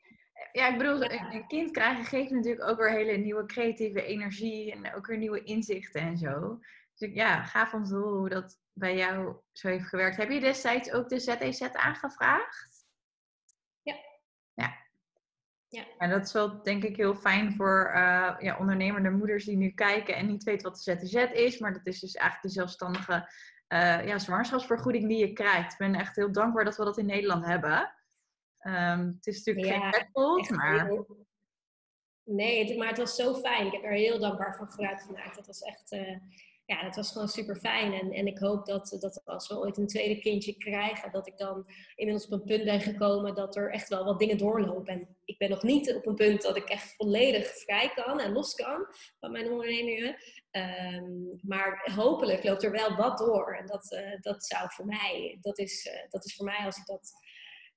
ja, 0.51 0.67
ik 0.67 0.77
bedoel, 0.77 1.03
een 1.03 1.47
kind 1.47 1.71
krijgen 1.71 2.05
geeft 2.05 2.31
natuurlijk 2.31 2.69
ook 2.69 2.77
weer 2.77 2.91
hele 2.91 3.17
nieuwe 3.17 3.45
creatieve 3.45 4.05
energie 4.05 4.71
en 4.71 4.95
ook 4.95 5.05
weer 5.05 5.17
nieuwe 5.17 5.43
inzichten 5.43 6.01
en 6.01 6.17
zo. 6.17 6.59
Dus 6.95 7.13
ja, 7.13 7.43
gaaf 7.43 7.69
te 7.69 7.77
horen 7.77 8.17
hoe 8.17 8.29
dat 8.29 8.59
bij 8.73 8.95
jou 8.95 9.35
zo 9.51 9.67
heeft 9.67 9.87
gewerkt. 9.87 10.17
Heb 10.17 10.29
je 10.29 10.39
destijds 10.39 10.91
ook 10.91 11.09
de 11.09 11.19
ZEZ 11.19 11.61
aangevraagd? 11.61 12.85
Ja. 13.81 13.95
Ja. 14.53 14.73
Ja. 15.67 15.85
En 15.97 16.09
dat 16.09 16.25
is 16.25 16.33
wel 16.33 16.63
denk 16.63 16.83
ik 16.83 16.95
heel 16.95 17.15
fijn 17.15 17.55
voor 17.55 17.91
uh, 17.95 18.35
ja, 18.39 18.57
ondernemende 18.59 19.09
moeders 19.09 19.45
die 19.45 19.57
nu 19.57 19.69
kijken 19.69 20.15
en 20.15 20.27
niet 20.27 20.43
weten 20.43 20.69
wat 20.69 20.83
de 20.83 20.91
ZTZ 20.91 21.15
is. 21.33 21.59
Maar 21.59 21.73
dat 21.73 21.87
is 21.87 21.99
dus 21.99 22.15
eigenlijk 22.15 22.47
de 22.47 22.59
zelfstandige 22.61 23.31
uh, 23.73 24.07
ja, 24.07 24.19
zwangerschapsvergoeding 24.19 25.07
die 25.07 25.27
je 25.27 25.33
krijgt. 25.33 25.71
Ik 25.71 25.77
ben 25.77 25.95
echt 25.95 26.15
heel 26.15 26.31
dankbaar 26.31 26.63
dat 26.63 26.77
we 26.77 26.83
dat 26.83 26.97
in 26.97 27.05
Nederland 27.05 27.45
hebben. 27.45 27.93
Um, 28.63 29.13
het 29.15 29.27
is 29.27 29.43
natuurlijk 29.43 29.75
geen 29.75 29.93
vetpot, 29.93 30.49
maar... 30.49 31.05
Nee, 32.23 32.77
maar 32.77 32.87
het 32.87 32.97
was 32.97 33.15
zo 33.15 33.33
fijn. 33.33 33.65
Ik 33.65 33.71
heb 33.71 33.83
er 33.83 33.91
heel 33.91 34.19
dankbaar 34.19 34.55
van 34.55 34.71
gebruik 34.71 35.01
gemaakt. 35.01 35.35
Dat 35.35 35.47
was 35.47 35.61
echt... 35.61 35.91
Uh, 35.91 36.15
ja, 36.65 36.83
dat 36.83 36.95
was 36.95 37.11
gewoon 37.11 37.27
super 37.27 37.55
fijn. 37.55 37.93
En, 37.93 38.11
en 38.11 38.27
ik 38.27 38.37
hoop 38.37 38.65
dat, 38.65 38.97
dat 38.99 39.21
als 39.25 39.47
we 39.47 39.59
ooit 39.59 39.77
een 39.77 39.87
tweede 39.87 40.19
kindje 40.19 40.57
krijgen, 40.57 41.11
dat 41.11 41.27
ik 41.27 41.37
dan 41.37 41.65
inmiddels 41.95 42.25
op 42.25 42.31
een 42.31 42.43
punt 42.43 42.63
ben 42.63 42.81
gekomen 42.81 43.35
dat 43.35 43.55
er 43.55 43.71
echt 43.71 43.89
wel 43.89 44.05
wat 44.05 44.19
dingen 44.19 44.37
doorlopen. 44.37 44.93
En 44.93 45.17
ik 45.25 45.37
ben 45.37 45.49
nog 45.49 45.63
niet 45.63 45.93
op 45.95 46.05
een 46.05 46.15
punt 46.15 46.41
dat 46.41 46.57
ik 46.57 46.69
echt 46.69 46.95
volledig 46.95 47.47
vrij 47.47 47.91
kan 47.95 48.19
en 48.19 48.31
los 48.31 48.55
kan 48.55 48.87
van 49.19 49.31
mijn 49.31 49.51
ondernemingen. 49.51 50.15
Ehm, 50.51 51.11
maar 51.41 51.91
hopelijk 51.95 52.43
loopt 52.43 52.63
er 52.63 52.71
wel 52.71 52.95
wat 52.95 53.17
door. 53.17 53.55
En 53.55 53.65
dat, 53.65 53.91
uh, 53.91 54.21
dat 54.21 54.45
zou 54.45 54.69
voor 54.71 54.85
mij, 54.85 55.37
dat 55.41 55.59
is, 55.59 55.85
uh, 55.85 56.09
dat 56.09 56.25
is 56.25 56.35
voor 56.35 56.45
mij 56.45 56.65
als 56.65 56.77
ik 56.77 56.85
dat 56.85 57.11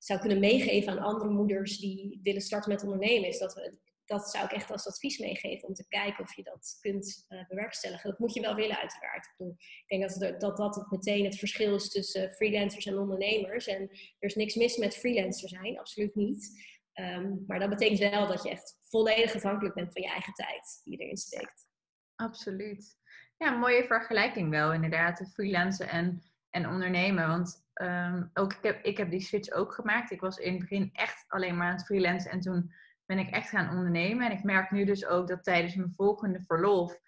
zou 0.07 0.21
kunnen 0.21 0.41
meegeven 0.41 0.93
aan 0.93 1.05
andere 1.05 1.31
moeders 1.31 1.79
die 1.79 2.21
willen 2.23 2.41
starten 2.41 2.73
met 2.73 2.83
ondernemen, 2.83 3.29
is 3.29 3.39
dat 3.39 3.55
we 3.55 3.79
dat 4.07 4.31
zou 4.31 4.45
ik 4.45 4.53
echt 4.53 4.71
als 4.71 4.87
advies 4.87 5.19
meegeven 5.19 5.69
om 5.69 5.75
te 5.75 5.89
kijken 5.89 6.25
of 6.25 6.37
je 6.37 6.43
dat 6.43 6.77
kunt 6.81 7.27
uh, 7.29 7.49
bewerkstelligen. 7.49 8.11
Dat 8.11 8.19
moet 8.19 8.35
je 8.35 8.41
wel 8.41 8.55
willen, 8.55 8.79
uiteraard. 8.79 9.35
Ik, 9.37 9.47
ik 9.57 9.85
denk 9.87 10.11
dat, 10.11 10.41
dat 10.41 10.57
dat 10.57 10.91
meteen 10.91 11.25
het 11.25 11.39
verschil 11.39 11.75
is 11.75 11.91
tussen 11.91 12.33
freelancers 12.33 12.87
en 12.87 12.99
ondernemers. 12.99 13.67
En 13.67 13.81
er 13.91 14.29
is 14.29 14.35
niks 14.35 14.55
mis 14.55 14.77
met 14.77 14.97
freelancer 14.97 15.49
zijn, 15.49 15.79
absoluut 15.79 16.15
niet. 16.15 16.75
Um, 16.95 17.45
maar 17.47 17.59
dat 17.59 17.69
betekent 17.69 17.99
wel 17.99 18.27
dat 18.27 18.43
je 18.43 18.51
echt 18.51 18.79
volledig 18.83 19.35
afhankelijk 19.35 19.75
bent 19.75 19.93
van 19.93 20.03
je 20.03 20.09
eigen 20.09 20.33
tijd 20.33 20.81
die 20.85 20.99
je 20.99 21.05
erin 21.05 21.17
steekt. 21.17 21.69
Absoluut. 22.15 22.97
Ja, 23.37 23.51
mooie 23.51 23.85
vergelijking 23.85 24.51
wel, 24.51 24.73
inderdaad. 24.73 25.31
Freelancen 25.33 25.89
en, 25.89 26.23
en 26.51 26.69
ondernemen. 26.69 27.29
Want 27.29 27.66
um, 27.83 28.31
ook, 28.35 28.53
ik, 28.53 28.63
heb, 28.63 28.85
ik 28.85 28.97
heb 28.97 29.11
die 29.11 29.21
switch 29.21 29.51
ook 29.51 29.75
gemaakt. 29.75 30.11
Ik 30.11 30.21
was 30.21 30.39
in 30.39 30.53
het 30.53 30.61
begin 30.61 30.91
echt 30.93 31.25
alleen 31.29 31.57
maar 31.57 31.67
aan 31.67 31.77
het 31.77 31.85
freelancen. 31.85 32.31
En 32.31 32.41
toen 32.41 32.73
ben 33.07 33.19
ik 33.19 33.31
echt 33.31 33.49
gaan 33.49 33.77
ondernemen. 33.77 34.27
En 34.27 34.37
ik 34.37 34.43
merk 34.43 34.71
nu 34.71 34.85
dus 34.85 35.07
ook 35.07 35.29
dat 35.29 35.45
tijdens 35.45 35.75
mijn 35.75 35.93
volgende 35.97 36.43
verlof, 36.43 36.99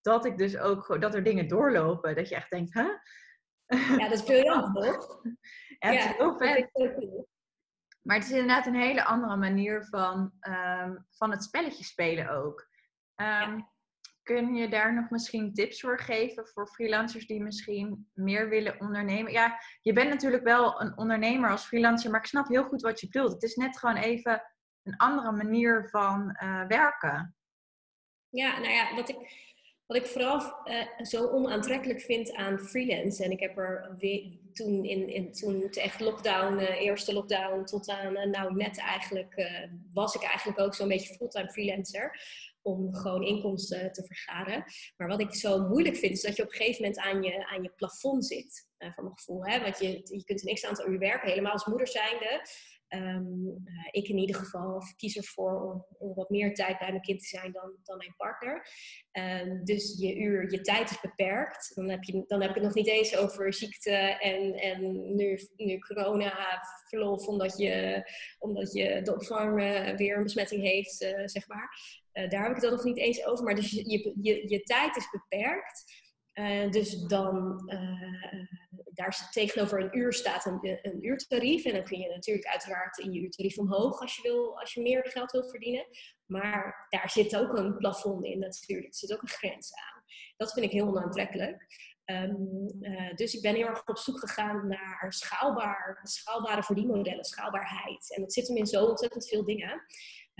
dat 0.00 0.24
ik 0.24 0.38
dus 0.38 0.58
ook 0.58 1.00
dat 1.00 1.14
er 1.14 1.22
dingen 1.22 1.48
doorlopen. 1.48 2.14
Dat 2.14 2.28
je 2.28 2.34
echt 2.34 2.50
denkt, 2.50 2.74
hè? 2.74 2.86
Huh? 3.66 3.98
Ja, 3.98 4.08
dat 4.08 4.18
is 4.18 4.22
briljant, 4.22 4.74
toch? 4.84 5.22
ja, 5.78 5.90
het 5.90 5.98
is 5.98 6.16
heel 6.16 6.36
vet. 6.36 6.70
Maar 8.02 8.16
het 8.16 8.24
is 8.24 8.30
inderdaad 8.30 8.66
een 8.66 8.74
hele 8.74 9.04
andere 9.04 9.36
manier 9.36 9.84
van, 9.84 10.32
um, 10.40 11.06
van 11.10 11.30
het 11.30 11.42
spelletje 11.42 11.84
spelen 11.84 12.28
ook. 12.28 12.68
Um, 13.16 13.68
Kun 14.26 14.54
je 14.54 14.68
daar 14.68 14.94
nog 14.94 15.10
misschien 15.10 15.54
tips 15.54 15.80
voor 15.80 16.00
geven 16.00 16.46
voor 16.46 16.68
freelancers 16.68 17.26
die 17.26 17.42
misschien 17.42 18.10
meer 18.14 18.48
willen 18.48 18.80
ondernemen? 18.80 19.32
Ja, 19.32 19.58
je 19.82 19.92
bent 19.92 20.08
natuurlijk 20.08 20.42
wel 20.42 20.80
een 20.80 20.98
ondernemer 20.98 21.50
als 21.50 21.66
freelancer, 21.66 22.10
maar 22.10 22.20
ik 22.20 22.26
snap 22.26 22.48
heel 22.48 22.64
goed 22.64 22.82
wat 22.82 23.00
je 23.00 23.06
bedoelt. 23.06 23.32
Het 23.32 23.42
is 23.42 23.54
net 23.54 23.78
gewoon 23.78 23.96
even 23.96 24.42
een 24.82 24.96
andere 24.96 25.32
manier 25.32 25.88
van 25.88 26.36
uh, 26.42 26.66
werken. 26.66 27.36
Ja, 28.28 28.58
nou 28.58 28.72
ja, 28.72 28.94
wat 28.94 29.08
ik, 29.08 29.16
wat 29.86 29.96
ik 29.96 30.06
vooral 30.06 30.40
uh, 30.64 31.04
zo 31.04 31.26
onaantrekkelijk 31.26 32.00
vind 32.00 32.32
aan 32.32 32.58
freelance, 32.58 33.24
en 33.24 33.30
ik 33.30 33.40
heb 33.40 33.58
er 33.58 33.96
toen, 34.52 34.84
in, 34.84 35.08
in, 35.08 35.32
toen 35.32 35.70
echt 35.70 36.00
lockdown, 36.00 36.58
uh, 36.58 36.80
eerste 36.80 37.12
lockdown, 37.12 37.64
tot 37.64 37.88
aan 37.88 38.30
nou 38.30 38.54
net 38.54 38.78
eigenlijk, 38.78 39.48
was 39.92 40.14
ik 40.14 40.22
eigenlijk 40.22 40.60
ook 40.60 40.74
zo'n 40.74 40.88
beetje 40.88 41.14
fulltime 41.14 41.50
freelancer 41.50 42.20
om 42.66 42.94
gewoon 42.94 43.22
inkomsten 43.22 43.92
te 43.92 44.04
vergaren. 44.04 44.64
Maar 44.96 45.08
wat 45.08 45.20
ik 45.20 45.34
zo 45.34 45.68
moeilijk 45.68 45.96
vind, 45.96 46.12
is 46.12 46.22
dat 46.22 46.36
je 46.36 46.42
op 46.42 46.48
een 46.48 46.56
gegeven 46.56 46.82
moment 46.82 47.00
aan 47.00 47.22
je, 47.22 47.46
aan 47.46 47.62
je 47.62 47.72
plafond 47.76 48.26
zit, 48.26 48.68
uh, 48.78 48.92
voor 48.94 49.04
mijn 49.04 49.18
gevoel. 49.18 49.46
Hè? 49.46 49.60
Want 49.60 49.78
je, 49.78 49.88
je 49.88 50.24
kunt 50.24 50.48
een 50.48 50.54
x 50.54 50.64
aantal 50.64 50.88
uur 50.88 50.98
werken, 50.98 51.28
helemaal 51.28 51.52
als 51.52 51.66
moeder 51.66 51.88
zijnde. 51.88 52.42
Um, 52.88 53.64
ik 53.90 54.08
in 54.08 54.18
ieder 54.18 54.36
geval 54.36 54.82
kies 54.96 55.16
ervoor 55.16 55.72
om, 55.72 55.86
om, 55.98 56.14
wat 56.14 56.30
meer 56.30 56.54
tijd 56.54 56.78
bij 56.78 56.90
mijn 56.90 57.02
kind 57.02 57.20
te 57.20 57.26
zijn 57.26 57.52
dan, 57.52 57.76
dan 57.82 57.96
mijn 57.96 58.14
partner. 58.16 58.68
Um, 59.12 59.64
dus 59.64 59.98
je 59.98 60.16
uur, 60.16 60.50
je 60.50 60.60
tijd 60.60 60.90
is 60.90 61.00
beperkt. 61.00 61.72
Dan 61.74 61.88
heb, 61.88 62.02
je, 62.02 62.24
dan 62.26 62.40
heb 62.40 62.48
ik 62.48 62.54
het 62.54 62.64
nog 62.64 62.74
niet 62.74 62.88
eens 62.88 63.16
over 63.16 63.54
ziekte 63.54 63.90
en, 64.20 64.54
en 64.54 65.14
nu, 65.14 65.38
nu 65.56 65.78
corona 65.78 66.60
verlof 66.88 67.26
omdat 67.26 67.58
je, 67.58 68.02
omdat 68.38 68.72
je 68.72 69.02
de 69.02 69.14
opvang 69.14 69.60
uh, 69.60 69.96
weer 69.96 70.16
een 70.16 70.22
besmetting 70.22 70.62
heeft, 70.62 70.96
zeg 71.24 71.48
maar. 71.48 71.68
Uh, 72.16 72.28
daar 72.28 72.42
heb 72.42 72.56
ik 72.56 72.62
het 72.62 72.70
nog 72.70 72.84
niet 72.84 72.98
eens 72.98 73.26
over. 73.26 73.44
Maar 73.44 73.54
dus 73.54 73.70
je, 73.70 73.90
je, 73.90 74.14
je, 74.20 74.48
je 74.48 74.62
tijd 74.62 74.96
is 74.96 75.10
beperkt. 75.10 76.04
Uh, 76.34 76.70
dus 76.70 77.02
dan, 77.02 77.62
uh, 77.66 78.46
daar 78.92 79.28
tegenover 79.30 79.80
een 79.80 79.98
uur 79.98 80.12
staat 80.12 80.46
een, 80.46 80.78
een 80.82 81.06
uurtarief. 81.06 81.64
En 81.64 81.72
dan 81.72 81.84
kun 81.84 81.98
je 81.98 82.08
natuurlijk 82.08 82.46
uiteraard 82.46 82.98
in 82.98 83.12
je 83.12 83.20
uurtarief 83.20 83.58
omhoog 83.58 84.00
als 84.00 84.16
je, 84.16 84.22
wil, 84.22 84.60
als 84.60 84.74
je 84.74 84.82
meer 84.82 85.06
geld 85.06 85.30
wil 85.30 85.48
verdienen. 85.48 85.86
Maar 86.26 86.86
daar 86.88 87.10
zit 87.10 87.36
ook 87.36 87.58
een 87.58 87.76
plafond 87.76 88.24
in 88.24 88.38
natuurlijk. 88.38 88.88
Er 88.88 88.98
zit 88.98 89.12
ook 89.12 89.22
een 89.22 89.28
grens 89.28 89.72
aan. 89.74 90.02
Dat 90.36 90.52
vind 90.52 90.66
ik 90.66 90.72
heel 90.72 90.88
onaantrekkelijk. 90.88 91.66
Uh, 92.06 93.14
dus 93.14 93.34
ik 93.34 93.42
ben 93.42 93.54
heel 93.54 93.66
erg 93.66 93.86
op 93.86 93.98
zoek 93.98 94.18
gegaan 94.18 94.68
naar 94.68 95.06
schaalbaar, 95.08 96.00
schaalbare 96.02 96.62
verdienmodellen, 96.62 97.24
schaalbaarheid. 97.24 98.14
En 98.14 98.22
dat 98.22 98.32
zit 98.32 98.48
hem 98.48 98.56
in 98.56 98.66
zo 98.66 98.84
ontzettend 98.84 99.28
veel 99.28 99.44
dingen. 99.44 99.82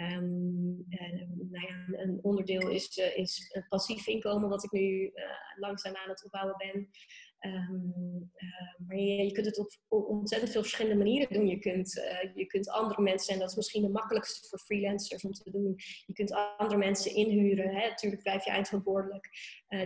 Um, 0.01 0.85
nou 1.51 1.67
ja, 1.67 1.99
een 1.99 2.19
onderdeel 2.23 2.69
is, 2.69 2.97
uh, 2.97 3.17
is 3.17 3.61
passief 3.69 4.07
inkomen, 4.07 4.49
wat 4.49 4.65
ik 4.65 4.71
nu 4.71 5.03
uh, 5.03 5.13
langzaam 5.59 5.95
aan 5.95 6.09
het 6.09 6.25
opbouwen 6.25 6.57
ben. 6.57 6.89
Um, 7.53 8.33
maar 8.87 8.97
je, 8.97 9.33
kunt 9.33 9.47
het 9.47 9.59
op, 9.59 9.71
op, 9.89 10.09
ontzettend 10.09 10.53
veel 10.53 10.63
verschillende 10.63 10.97
manieren 10.97 11.33
doen. 11.33 11.47
Je 11.47 11.59
kunt, 11.59 11.93
je 12.35 12.47
kunt 12.47 12.71
andere 12.71 13.03
mensen, 13.03 13.35
en 13.35 13.41
dat 13.41 13.51
is 13.51 13.57
misschien 13.57 13.83
de 13.83 13.89
makkelijkste 13.89 14.49
voor 14.49 14.59
freelancers 14.59 15.25
om 15.25 15.33
te 15.33 15.51
doen, 15.51 15.75
je 16.07 16.13
kunt 16.13 16.33
andere 16.57 16.79
mensen 16.79 17.15
inhuren. 17.15 17.75
Hè? 17.75 17.89
Natuurlijk 17.89 18.23
blijf 18.23 18.45
je 18.45 18.51
eindverantwoordelijk, 18.51 19.29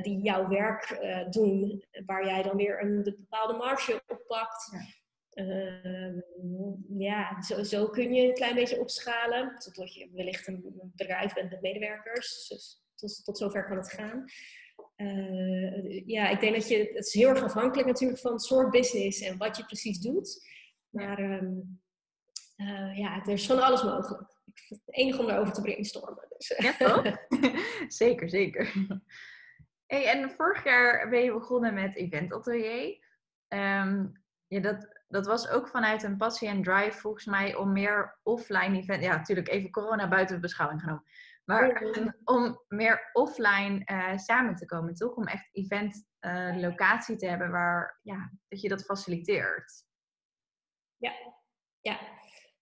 die 0.03 0.23
jouw 0.23 0.49
werk 0.49 0.99
doen, 1.31 1.85
waar 2.07 2.27
jij 2.27 2.43
dan 2.43 2.57
weer 2.57 2.83
een 2.83 3.03
bepaalde 3.03 3.57
marge 3.57 4.03
oppakt. 4.07 4.69
Ja. 4.73 5.00
Uh, 5.41 6.23
ja, 6.99 7.43
zo, 7.43 7.63
zo, 7.63 7.89
kun 7.89 8.15
je 8.15 8.29
een 8.29 8.35
klein 8.35 8.55
beetje 8.55 8.81
opschalen. 8.81 9.59
Totdat 9.59 9.95
je 9.95 10.11
wellicht 10.13 10.47
een 10.47 10.93
bedrijf 10.97 11.33
bent 11.33 11.51
met 11.51 11.61
medewerkers. 11.61 12.49
Dus 12.49 12.83
tot, 12.95 13.25
tot 13.25 13.39
zover 13.39 13.67
kan 13.67 13.77
het 13.77 13.93
gaan. 13.93 14.25
Uh, 14.97 16.07
ja, 16.07 16.29
ik 16.29 16.41
denk 16.41 16.55
dat 16.55 16.69
je. 16.69 16.79
Het 16.79 17.07
is 17.07 17.15
heel 17.15 17.29
erg 17.29 17.43
afhankelijk 17.43 17.89
natuurlijk 17.89 18.21
van 18.21 18.33
het 18.33 18.43
soort 18.43 18.71
business 18.71 19.21
en 19.21 19.39
wat 19.39 19.57
je 19.57 19.65
precies 19.65 19.99
doet. 19.99 20.49
Maar 20.89 21.19
um, 21.19 21.81
uh, 22.57 22.99
ja, 22.99 23.23
er 23.23 23.33
is 23.33 23.47
van 23.47 23.63
alles 23.63 23.83
mogelijk. 23.83 24.39
Ik 24.45 24.59
vind 24.59 24.83
het 24.85 24.97
enig 24.97 25.19
om 25.19 25.27
daarover 25.27 25.53
te 25.53 25.63
brainstormen. 25.63 26.27
Dus. 26.29 26.55
Ja, 26.57 26.77
toch? 26.77 27.17
zeker, 28.03 28.31
zeker. 28.31 28.73
Hey, 29.87 30.07
en 30.07 30.31
vorig 30.31 30.65
jaar 30.65 31.09
ben 31.09 31.23
je 31.23 31.33
begonnen 31.33 31.75
met 31.75 31.97
Event 31.97 32.33
Atelier. 32.33 32.99
Um, 33.49 34.23
ja, 34.47 34.61
dat, 34.61 35.00
dat 35.11 35.27
was 35.27 35.49
ook 35.49 35.69
vanuit 35.69 36.03
een 36.03 36.17
passie 36.17 36.49
en 36.49 36.63
drive 36.63 36.99
volgens 36.99 37.25
mij 37.25 37.55
om 37.55 37.73
meer 37.73 38.19
offline 38.23 38.79
event. 38.79 39.03
Ja, 39.03 39.17
natuurlijk 39.17 39.49
even 39.49 39.71
corona 39.71 40.09
buiten 40.09 40.35
de 40.35 40.41
beschouwing 40.41 40.81
genomen. 40.81 41.05
Maar 41.45 41.83
om 42.25 42.65
meer 42.69 43.11
offline 43.13 43.83
uh, 43.85 44.17
samen 44.19 44.57
te 44.57 44.67
komen, 44.67 44.95
toch? 44.95 45.15
Om 45.15 45.27
echt 45.27 45.49
event 45.53 46.07
uh, 46.21 46.57
locatie 46.57 47.17
te 47.17 47.27
hebben 47.27 47.51
waar 47.51 47.99
ja, 48.03 48.33
dat 48.49 48.61
je 48.61 48.69
dat 48.69 48.85
faciliteert. 48.85 49.85
Ja, 50.97 51.13
ja. 51.81 52.01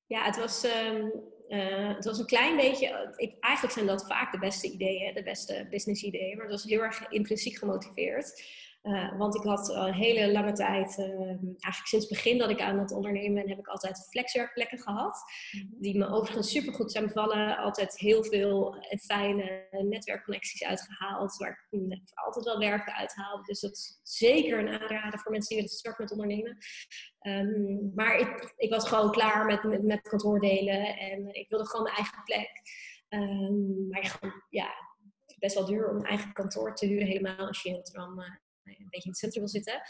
ja 0.07 0.25
het, 0.25 0.37
was, 0.37 0.64
um, 0.64 1.12
uh, 1.49 1.95
het 1.95 2.05
was 2.05 2.19
een 2.19 2.26
klein 2.26 2.57
beetje. 2.57 3.14
Ik, 3.17 3.37
eigenlijk 3.40 3.75
zijn 3.75 3.87
dat 3.87 4.07
vaak 4.07 4.33
de 4.33 4.38
beste 4.38 4.73
ideeën, 4.73 5.14
de 5.14 5.23
beste 5.23 5.67
business 5.71 6.02
ideeën, 6.02 6.37
maar 6.37 6.47
het 6.47 6.55
was 6.55 6.64
heel 6.64 6.83
erg 6.83 7.09
intrinsiek 7.09 7.59
gemotiveerd. 7.59 8.43
Uh, 8.88 9.18
want 9.18 9.35
ik 9.35 9.42
had 9.42 9.68
een 9.68 9.92
hele 9.92 10.33
lange 10.33 10.52
tijd, 10.52 10.99
uh, 10.99 11.07
eigenlijk 11.09 11.87
sinds 11.87 12.09
het 12.09 12.09
begin 12.09 12.38
dat 12.38 12.50
ik 12.50 12.61
aan 12.61 12.78
het 12.78 12.92
ondernemen 12.92 13.35
ben, 13.35 13.49
heb 13.49 13.59
ik 13.59 13.66
altijd 13.66 14.09
flexwerkplekken 14.11 14.78
gehad. 14.78 15.23
Mhm. 15.52 15.80
Die 15.80 15.99
me 15.99 16.09
overigens 16.09 16.50
supergoed 16.50 16.92
zijn 16.92 17.07
bevallen. 17.07 17.57
Altijd 17.57 17.99
heel 17.99 18.25
veel 18.25 18.85
fijne 19.00 19.66
netwerkconnecties 19.71 20.64
uitgehaald. 20.64 21.37
Waar 21.37 21.66
ik 21.71 22.00
altijd 22.14 22.45
wel 22.45 22.59
werken 22.59 22.95
uithaalde. 22.95 23.42
Dus 23.42 23.61
dat 23.61 23.73
is 23.73 24.00
zeker 24.02 24.59
een 24.59 24.68
aanrader 24.68 25.21
voor 25.21 25.30
mensen 25.30 25.49
die 25.49 25.62
willen 25.62 25.78
starten 25.78 26.04
met 26.04 26.12
ondernemen. 26.12 26.57
Um, 27.21 27.92
maar 27.95 28.18
ik, 28.18 28.52
ik, 28.57 28.71
was 28.71 28.88
gewoon 28.88 29.11
klaar 29.11 29.45
met, 29.45 29.62
met, 29.62 29.83
met 29.83 30.00
kantoordelen. 30.00 30.99
En 30.99 31.35
ik 31.35 31.49
wilde 31.49 31.66
gewoon 31.66 31.85
mijn 31.85 31.97
eigen 31.97 32.23
plek. 32.25 32.50
Um, 33.09 33.88
maar 33.88 34.45
ja, 34.49 34.71
best 35.38 35.54
wel 35.54 35.66
duur 35.66 35.90
om 35.90 35.97
een 35.97 36.04
eigen 36.04 36.33
kantoor 36.33 36.75
te 36.75 36.87
huren. 36.87 37.07
Helemaal 37.07 37.47
als 37.47 37.62
je 37.62 37.68
in 37.68 37.75
Rotterdam 37.75 38.14
een 38.69 38.89
beetje 38.91 39.05
in 39.05 39.11
het 39.11 39.19
centrum 39.19 39.43
wil 39.43 39.53
zitten. 39.53 39.83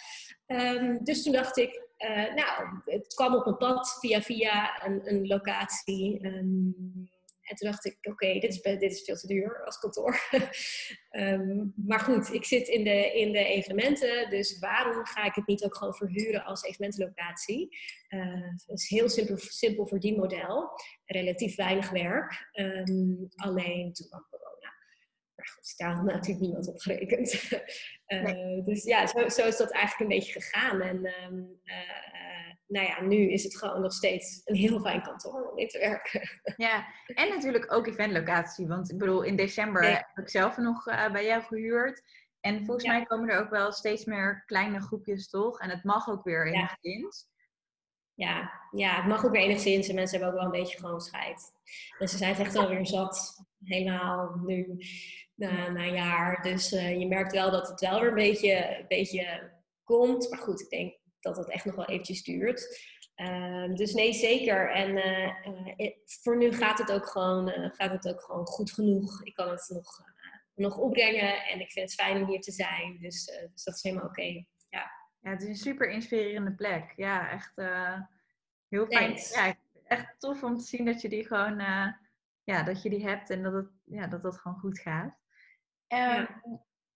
Um, 0.47 1.04
dus 1.04 1.23
toen 1.23 1.32
dacht 1.32 1.56
ik, 1.56 1.82
uh, 1.99 2.35
nou, 2.35 2.80
het 2.85 3.14
kwam 3.14 3.35
op 3.35 3.44
mijn 3.44 3.56
pad 3.56 3.97
via 4.00 4.23
via 4.23 4.85
een, 4.85 5.00
een 5.04 5.26
locatie. 5.26 6.26
Um, 6.26 6.75
en 7.49 7.56
toen 7.56 7.70
dacht 7.70 7.85
ik, 7.85 7.97
oké, 8.00 8.32
dit, 8.32 8.52
is, 8.52 8.61
dit 8.61 8.82
is 8.82 9.02
veel 9.04 9.16
te 9.16 9.26
duur 9.26 9.64
als 9.64 9.78
kantoor. 9.78 10.28
um, 11.11 11.73
maar 11.88 12.00
goed, 12.00 12.32
ik 12.32 12.44
zit 12.44 12.68
in 12.68 12.85
de, 12.85 13.12
in 13.12 13.32
de 13.32 13.44
evenementen, 13.44 14.30
dus 14.30 14.58
waarom 14.58 15.06
ga 15.06 15.25
ik 15.25 15.35
het 15.35 15.47
niet 15.47 15.64
ook 15.64 15.76
gewoon 15.76 15.94
verhuren 15.94 16.44
als 16.44 16.62
evenementenlocatie? 16.62 17.76
Uh, 18.08 18.52
is 18.66 18.88
heel 18.88 19.08
simpel, 19.08 19.37
simpel 19.37 19.87
verdienmodel, 19.87 20.70
relatief 21.04 21.56
weinig 21.56 21.90
werk. 21.90 22.50
alleen 23.35 23.92
toen 23.92 24.08
kwam 24.08 24.26
goed, 25.54 25.74
daar 25.78 25.94
had 25.94 26.04
natuurlijk 26.04 26.40
niemand 26.40 26.68
op 26.68 26.78
gerekend. 26.78 27.50
uh, 28.06 28.64
Dus 28.64 28.84
ja, 28.84 29.06
zo, 29.06 29.28
zo, 29.28 29.46
is 29.46 29.56
dat 29.56 29.70
eigenlijk 29.70 30.00
een 30.00 30.18
beetje 30.18 30.40
gegaan. 30.40 30.80
En 30.80 30.96
uh, 30.96 31.30
uh, 31.64 32.38
nou 32.68 32.86
ja, 32.86 33.00
nu 33.02 33.32
is 33.32 33.44
het 33.44 33.56
gewoon 33.56 33.80
nog 33.80 33.92
steeds 33.92 34.40
een 34.44 34.54
heel 34.54 34.80
fijn 34.80 35.02
kantoor 35.02 35.50
om 35.50 35.58
in 35.58 35.68
te 35.68 35.78
werken. 35.78 36.30
Ja, 36.56 36.86
en 37.06 37.28
natuurlijk 37.28 37.72
ook 37.72 37.86
eventlocatie. 37.86 38.66
Want 38.66 38.90
ik 38.90 38.98
bedoel, 38.98 39.22
in 39.22 39.36
december 39.36 39.82
heb 39.82 40.18
ik 40.18 40.28
zelf 40.28 40.56
nog 40.56 40.86
eh, 40.86 41.12
bij 41.12 41.24
jou 41.24 41.42
gehuurd. 41.42 42.02
En 42.40 42.64
volgens 42.64 42.86
mij 42.86 43.04
komen 43.04 43.28
er 43.28 43.40
ook 43.40 43.50
wel 43.50 43.72
steeds 43.72 44.04
meer 44.04 44.42
kleine 44.46 44.80
groepjes, 44.80 45.28
toch? 45.30 45.60
En 45.60 45.70
het 45.70 45.84
mag 45.84 46.08
ook 46.08 46.24
weer 46.24 46.46
enigszins. 46.46 47.28
Ja, 48.14 48.52
ja, 48.70 48.96
het 48.96 49.06
mag 49.06 49.24
ook 49.24 49.32
weer 49.32 49.42
enigszins. 49.42 49.88
En 49.88 49.94
mensen 49.94 50.18
hebben 50.18 50.34
ook 50.34 50.42
wel 50.42 50.52
een 50.54 50.60
beetje 50.60 50.78
gewoon 50.78 51.00
scheid. 51.00 51.52
En 51.98 52.08
ze 52.08 52.16
zijn 52.16 52.34
het 52.34 52.46
echt 52.46 52.56
alweer 52.56 52.86
zat. 52.86 53.44
Helemaal 53.64 54.40
nu 54.46 54.78
na, 55.38 55.71
na 55.71 55.87
een 55.87 55.95
jaar. 55.95 56.42
Dus 56.42 56.73
uh, 56.73 56.99
je 56.99 57.07
merkt 57.07 57.33
wel 57.33 57.50
dat 57.50 57.68
het 57.68 57.80
wel 57.80 58.00
weer 58.00 58.09
een 58.09 58.14
beetje, 58.14 58.78
een 58.78 58.87
beetje 58.88 59.52
komt. 59.85 60.30
Maar 60.30 60.38
goed, 60.38 60.61
ik 60.61 60.71
denk 60.71 60.99
dat 61.21 61.37
het 61.37 61.50
echt 61.50 61.64
nog 61.64 61.75
wel 61.75 61.87
eventjes 61.87 62.23
duurt. 62.23 62.87
Uh, 63.16 63.75
dus 63.75 63.95
nee, 63.95 64.12
zeker. 64.12 64.71
En 64.71 64.97
uh, 64.97 65.90
voor 66.23 66.37
nu 66.37 66.52
gaat 66.52 66.78
het, 66.78 66.92
ook 66.92 67.07
gewoon, 67.07 67.49
gaat 67.49 67.90
het 67.90 68.09
ook 68.09 68.21
gewoon 68.21 68.47
goed 68.47 68.73
genoeg. 68.73 69.25
Ik 69.25 69.35
kan 69.35 69.50
het 69.50 69.68
nog, 69.68 70.00
nog 70.54 70.76
opbrengen 70.76 71.45
en 71.45 71.61
ik 71.61 71.71
vind 71.71 71.90
het 71.90 72.00
fijn 72.00 72.23
om 72.23 72.28
hier 72.28 72.40
te 72.40 72.52
zijn. 72.52 72.99
Dus, 73.00 73.25
dus 73.52 73.64
dat 73.64 73.75
is 73.75 73.83
helemaal 73.83 74.07
oké. 74.07 74.21
Okay. 74.21 74.47
Ja. 74.68 74.90
ja, 75.21 75.30
het 75.30 75.42
is 75.42 75.49
een 75.49 75.57
super 75.57 75.90
inspirerende 75.90 76.54
plek. 76.54 76.92
Ja, 76.97 77.30
echt 77.30 77.52
heel 78.68 78.87
fijn. 78.87 79.16
Ja, 79.33 79.54
echt 79.85 80.14
tof 80.18 80.42
om 80.42 80.57
te 80.57 80.64
zien 80.64 80.85
dat 80.85 81.00
je 81.00 81.09
die 81.09 81.26
gewoon 81.26 81.61
ja, 82.45 82.62
dat 82.62 82.83
je 82.83 82.90
die 82.90 83.09
hebt 83.09 83.30
en 83.30 83.42
dat 83.42 83.52
het, 83.52 83.68
ja, 83.85 84.07
dat, 84.07 84.23
dat 84.23 84.38
gewoon 84.38 84.59
goed 84.59 84.78
gaat. 84.78 85.16
Uh, 85.88 86.28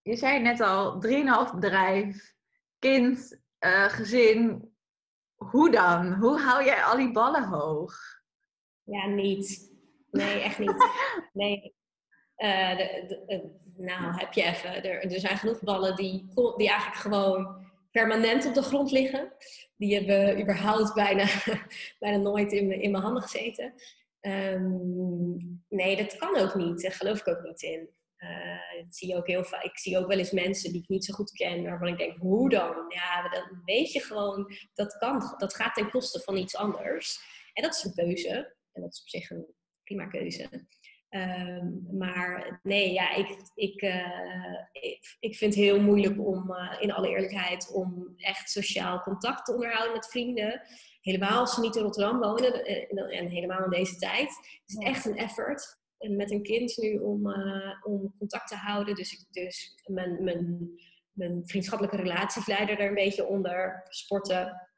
Je 0.03 0.17
zei 0.17 0.41
net 0.41 0.61
al, 0.61 1.07
3,5 1.07 1.55
bedrijf, 1.55 2.35
kind, 2.79 3.41
uh, 3.61 3.89
gezin. 3.89 4.71
Hoe 5.35 5.71
dan? 5.71 6.13
Hoe 6.13 6.39
hou 6.41 6.65
jij 6.65 6.83
al 6.83 6.97
die 6.97 7.13
ballen 7.13 7.45
hoog? 7.45 7.95
Ja, 8.83 9.07
niet. 9.07 9.73
Nee, 10.11 10.41
echt 10.41 10.59
niet. 10.59 10.75
Nee. 11.33 11.75
Uh, 12.37 12.77
de, 12.77 13.25
de, 13.27 13.51
nou, 13.77 14.15
heb 14.17 14.33
je 14.33 14.43
even. 14.43 14.85
Er, 14.85 15.13
er, 15.13 15.21
zijn 15.21 15.37
genoeg 15.37 15.61
ballen 15.61 15.97
die, 15.97 16.29
die 16.57 16.69
eigenlijk 16.69 17.01
gewoon 17.01 17.67
permanent 17.91 18.47
op 18.47 18.55
de 18.55 18.63
grond 18.63 18.91
liggen. 18.91 19.33
Die 19.77 19.95
hebben 19.95 20.41
überhaupt 20.41 20.95
bijna, 20.95 21.27
bijna 21.99 22.17
nooit 22.17 22.53
in, 22.53 22.73
in 22.83 22.91
mijn 22.91 23.03
handen 23.03 23.23
gezeten. 23.23 23.75
Um, 24.21 25.65
nee, 25.69 25.97
dat 25.97 26.17
kan 26.17 26.37
ook 26.37 26.55
niet. 26.55 26.83
Daar 26.83 26.93
geloof 26.93 27.21
ik 27.21 27.29
ook 27.29 27.43
niet 27.43 27.63
in. 27.63 27.89
Uh, 28.23 28.85
zie 28.89 29.09
je 29.09 29.17
ook 29.17 29.27
heel 29.27 29.45
vaak. 29.45 29.63
Ik 29.63 29.79
zie 29.79 29.99
ook 29.99 30.07
wel 30.07 30.19
eens 30.19 30.31
mensen 30.31 30.73
die 30.73 30.83
ik 30.83 30.89
niet 30.89 31.05
zo 31.05 31.15
goed 31.15 31.33
ken, 31.33 31.65
waarvan 31.65 31.89
ik 31.89 31.99
denk, 31.99 32.19
hoe 32.19 32.49
dan? 32.49 32.85
Ja, 32.89 33.29
dan 33.29 33.63
weet 33.65 33.93
je 33.93 34.01
gewoon, 34.01 34.53
dat 34.75 34.97
kan, 34.99 35.35
dat 35.37 35.55
gaat 35.55 35.75
ten 35.75 35.91
koste 35.91 36.21
van 36.21 36.37
iets 36.37 36.57
anders. 36.57 37.21
En 37.53 37.63
dat 37.63 37.75
is 37.75 37.85
een 37.85 37.95
keuze. 37.95 38.57
En 38.73 38.83
dat 38.83 38.93
is 38.93 39.01
op 39.01 39.09
zich 39.09 39.31
een 39.31 39.47
prima 39.85 40.07
keuze. 40.07 40.67
Um, 41.11 41.87
maar 41.99 42.61
nee, 42.63 42.93
ja, 42.93 43.15
ik, 43.15 43.37
ik, 43.55 43.83
uh, 43.83 44.59
ik, 44.73 45.17
ik, 45.21 45.37
vind 45.37 45.55
het 45.55 45.65
heel 45.65 45.81
moeilijk 45.81 46.21
om, 46.21 46.51
uh, 46.51 46.77
in 46.81 46.93
alle 46.93 47.09
eerlijkheid, 47.09 47.73
om 47.73 48.15
echt 48.17 48.51
sociaal 48.51 49.03
contact 49.03 49.45
te 49.45 49.53
onderhouden 49.53 49.93
met 49.93 50.07
vrienden. 50.07 50.63
Helemaal 51.01 51.41
als 51.41 51.55
ze 51.55 51.61
niet 51.61 51.77
in 51.77 51.83
Rotterdam 51.83 52.19
wonen 52.19 52.65
en, 52.65 52.97
en 52.97 53.29
helemaal 53.29 53.65
in 53.65 53.71
deze 53.71 53.97
tijd. 53.97 54.29
Het 54.29 54.63
is 54.67 54.77
echt 54.77 55.05
een 55.05 55.17
effort 55.17 55.82
met 56.11 56.31
een 56.31 56.43
kind 56.43 56.77
nu 56.77 56.99
om, 56.99 57.27
uh, 57.27 57.75
om 57.83 58.15
contact 58.19 58.49
te 58.49 58.57
houden. 58.57 58.95
Dus, 58.95 59.13
ik, 59.13 59.27
dus 59.31 59.75
mijn, 59.87 60.25
mijn, 60.25 60.71
mijn 61.13 61.43
vriendschappelijke 61.45 61.97
relaties 61.97 62.47
leiden 62.47 62.79
er 62.79 62.89
een 62.89 62.95
beetje 62.95 63.27
onder. 63.27 63.87
Sporten. 63.89 64.71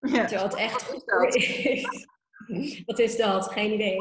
Ja. 0.00 0.24
Terwijl 0.24 0.48
het 0.48 0.56
echt 0.56 0.82
goed 0.82 1.34
is. 1.34 2.06
Wat 2.86 2.98
is 2.98 3.16
dat? 3.16 3.52
Geen 3.52 3.72
idee. 3.72 3.96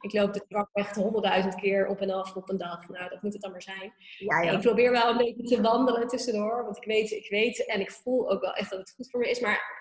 Ik 0.00 0.12
loop 0.12 0.32
de 0.32 0.44
trap 0.48 0.68
echt 0.72 0.96
honderdduizend 0.96 1.54
keer 1.54 1.86
op 1.86 2.00
en 2.00 2.10
af 2.10 2.36
op 2.36 2.50
een 2.50 2.58
dag. 2.58 2.88
Nou, 2.88 3.08
dat 3.08 3.22
moet 3.22 3.32
het 3.32 3.42
dan 3.42 3.50
maar 3.50 3.62
zijn. 3.62 3.92
Ja, 4.18 4.42
ja. 4.42 4.52
Ik 4.52 4.60
probeer 4.60 4.90
wel 4.90 5.10
een 5.10 5.16
beetje 5.16 5.56
te 5.56 5.62
wandelen 5.62 6.08
tussendoor. 6.08 6.64
Want 6.64 6.76
ik 6.76 6.84
weet, 6.84 7.10
ik 7.10 7.28
weet 7.28 7.66
en 7.66 7.80
ik 7.80 7.90
voel 7.90 8.30
ook 8.30 8.40
wel 8.40 8.52
echt 8.52 8.70
dat 8.70 8.78
het 8.78 8.90
goed 8.90 9.10
voor 9.10 9.20
me 9.20 9.30
is. 9.30 9.40
Maar 9.40 9.79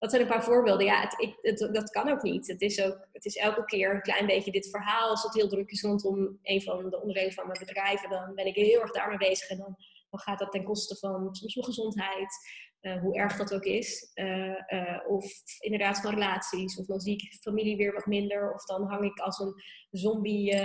dat 0.00 0.10
zijn 0.10 0.22
een 0.22 0.28
paar 0.28 0.44
voorbeelden. 0.44 0.86
Ja, 0.86 1.18
ik, 1.18 1.38
het, 1.40 1.58
dat 1.72 1.90
kan 1.90 2.08
ook 2.08 2.22
niet. 2.22 2.46
Het 2.46 2.60
is, 2.60 2.82
ook, 2.82 3.08
het 3.12 3.24
is 3.24 3.36
elke 3.36 3.64
keer 3.64 3.94
een 3.94 4.00
klein 4.00 4.26
beetje 4.26 4.52
dit 4.52 4.70
verhaal. 4.70 5.10
Als 5.10 5.22
het 5.22 5.34
heel 5.34 5.48
druk 5.48 5.70
is 5.70 5.82
rondom 5.82 6.38
een 6.42 6.62
van 6.62 6.90
de 6.90 7.00
onderdelen 7.00 7.32
van 7.32 7.46
mijn 7.46 7.58
bedrijven, 7.58 8.10
dan 8.10 8.34
ben 8.34 8.46
ik 8.46 8.54
heel 8.54 8.80
erg 8.80 8.92
daarmee 8.92 9.18
bezig. 9.18 9.48
En 9.48 9.58
dan, 9.58 9.76
dan 10.10 10.20
gaat 10.20 10.38
dat 10.38 10.52
ten 10.52 10.64
koste 10.64 10.96
van 10.96 11.34
soms 11.34 11.54
mijn 11.54 11.66
gezondheid, 11.66 12.34
uh, 12.80 13.00
hoe 13.00 13.16
erg 13.16 13.36
dat 13.36 13.54
ook 13.54 13.64
is. 13.64 14.10
Uh, 14.14 14.54
uh, 14.68 15.00
of 15.08 15.24
inderdaad 15.58 16.00
van 16.00 16.14
relaties. 16.14 16.78
Of 16.78 16.86
dan 16.86 17.00
zie 17.00 17.14
ik 17.14 17.38
familie 17.40 17.76
weer 17.76 17.92
wat 17.92 18.06
minder. 18.06 18.54
Of 18.54 18.64
dan 18.64 18.82
hang 18.82 19.04
ik 19.04 19.18
als 19.18 19.38
een 19.38 19.54
zombie 19.90 20.56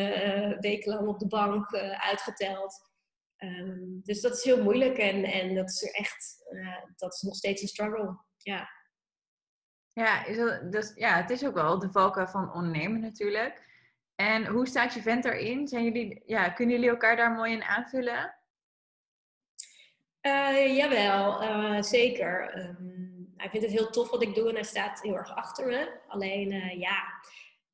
wekenlang 0.60 1.08
op 1.08 1.20
de 1.20 1.28
bank 1.28 1.76
uitgeteld. 1.98 2.94
Um, 3.38 4.02
dus 4.04 4.22
dat 4.22 4.34
is 4.34 4.44
heel 4.44 4.64
moeilijk 4.64 4.98
en, 4.98 5.24
en 5.24 5.56
dat 5.56 5.70
is 5.70 5.82
echt, 5.82 6.46
dat 6.96 7.14
is 7.14 7.22
nog 7.22 7.36
steeds 7.36 7.62
een 7.62 7.68
struggle. 7.68 8.20
Ja. 8.38 8.68
Ja, 9.96 10.24
dus, 10.70 10.94
ja, 10.96 11.16
het 11.16 11.30
is 11.30 11.46
ook 11.46 11.54
wel 11.54 11.80
de 11.80 11.92
valkuil 11.92 12.28
van 12.28 12.54
ondernemen 12.54 13.00
natuurlijk. 13.02 13.64
En 14.16 14.46
hoe 14.46 14.68
staat 14.68 14.94
je 14.94 15.02
vent 15.02 15.26
erin? 15.26 15.68
Zijn 15.68 15.84
jullie, 15.84 16.24
ja, 16.26 16.50
kunnen 16.50 16.76
jullie 16.76 16.90
elkaar 16.90 17.16
daar 17.16 17.32
mooi 17.32 17.52
in 17.52 17.64
aanvullen? 17.64 18.36
Uh, 20.22 20.76
jawel, 20.78 21.44
uh, 21.44 21.82
zeker. 21.82 22.58
Um, 22.58 23.34
hij 23.38 23.50
vindt 23.50 23.66
het 23.66 23.76
heel 23.76 23.90
tof 23.90 24.10
wat 24.10 24.22
ik 24.22 24.36
doe 24.36 24.50
en 24.50 24.56
hij 24.56 24.64
staat 24.64 25.02
heel 25.02 25.16
erg 25.16 25.36
achter 25.36 25.68
me. 25.68 26.00
Alleen, 26.08 26.52
uh, 26.52 26.80
ja, 26.80 27.04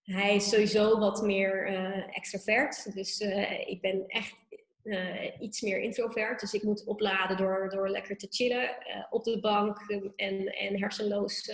hij 0.04 0.36
is 0.36 0.50
sowieso 0.50 1.00
wat 1.00 1.22
meer 1.22 1.66
extravert. 2.12 2.94
Dus 2.94 3.20
ik 3.66 3.82
ben 3.82 4.04
echt 4.08 4.36
uh, 4.84 5.42
iets 5.42 5.62
meer 5.62 5.80
introvert. 5.80 6.40
Dus 6.40 6.54
ik 6.54 6.64
moet 6.64 6.86
opladen 6.86 7.38
door, 7.38 7.70
door 7.70 7.90
lekker 7.90 8.18
te 8.18 8.28
chillen 8.30 8.64
uh, 8.64 9.06
op 9.10 9.24
de 9.24 9.40
bank 9.40 9.80
en, 10.16 10.46
en 10.46 10.80
hersenloos 10.80 11.52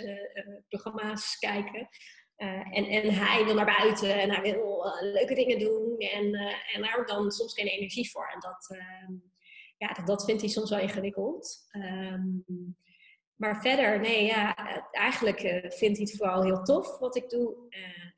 programma's 0.67 1.37
kijken. 1.39 1.89
en, 2.71 2.85
en 2.85 3.13
hij 3.13 3.45
wil 3.45 3.53
naar 3.53 3.77
buiten 3.79 4.19
en 4.19 4.31
hij 4.31 4.41
wil 4.41 4.83
leuke 4.99 5.33
dingen 5.33 5.59
doen. 5.59 5.97
En, 5.97 6.33
en 6.73 6.81
daar 6.81 6.91
heb 6.91 7.01
ik 7.01 7.07
dan 7.07 7.31
soms 7.31 7.53
geen 7.53 7.67
energie 7.67 8.09
voor. 8.09 8.31
En 8.33 8.39
dat, 8.39 8.77
ehm, 8.77 9.13
ja, 9.77 9.87
dat, 9.93 10.07
dat 10.07 10.25
vindt 10.25 10.41
hij 10.41 10.49
soms 10.49 10.69
wel 10.69 10.79
ingewikkeld. 10.79 11.67
Um, 11.71 12.45
maar 13.35 13.61
verder, 13.61 13.99
nee, 13.99 14.25
ja, 14.25 14.55
eigenlijk 14.91 15.39
vindt 15.73 15.97
hij 15.97 16.07
het 16.09 16.15
vooral 16.17 16.43
heel 16.43 16.63
tof 16.63 16.97
wat 16.99 17.15
ik 17.15 17.29
doe. 17.29 17.55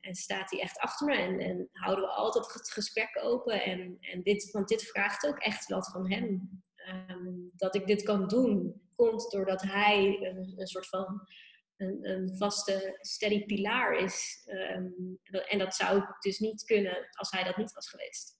En 0.00 0.14
staat 0.14 0.50
hij 0.50 0.60
echt 0.60 0.78
achter 0.78 1.06
me. 1.06 1.14
En, 1.14 1.38
en, 1.38 1.68
houden 1.72 2.04
we 2.04 2.10
altijd 2.10 2.52
het 2.52 2.70
gesprek 2.70 3.18
open. 3.22 3.62
En, 3.62 3.96
en 4.00 4.22
dit, 4.22 4.50
want 4.50 4.68
dit 4.68 4.82
vraagt 4.82 5.26
ook 5.26 5.38
echt 5.38 5.68
wat 5.68 5.90
van 5.90 6.10
hem. 6.10 6.62
Um, 7.08 7.50
dat 7.56 7.74
ik 7.74 7.86
dit 7.86 8.02
kan 8.02 8.28
doen, 8.28 8.82
komt 8.96 9.30
doordat 9.30 9.62
hij 9.62 10.18
een, 10.20 10.54
een 10.56 10.66
soort 10.66 10.88
van 10.88 11.28
een, 11.76 12.08
een, 12.08 12.36
vaste, 12.36 12.98
steady 13.00 13.44
pilaar 13.44 13.92
is. 13.92 14.42
Um, 14.46 15.18
en 15.48 15.58
dat 15.58 15.74
zou 15.74 15.98
ik 15.98 16.16
dus 16.20 16.38
niet 16.38 16.64
kunnen 16.64 17.08
als 17.10 17.30
hij 17.30 17.44
dat 17.44 17.56
niet 17.56 17.72
was 17.72 17.88
geweest. 17.88 18.38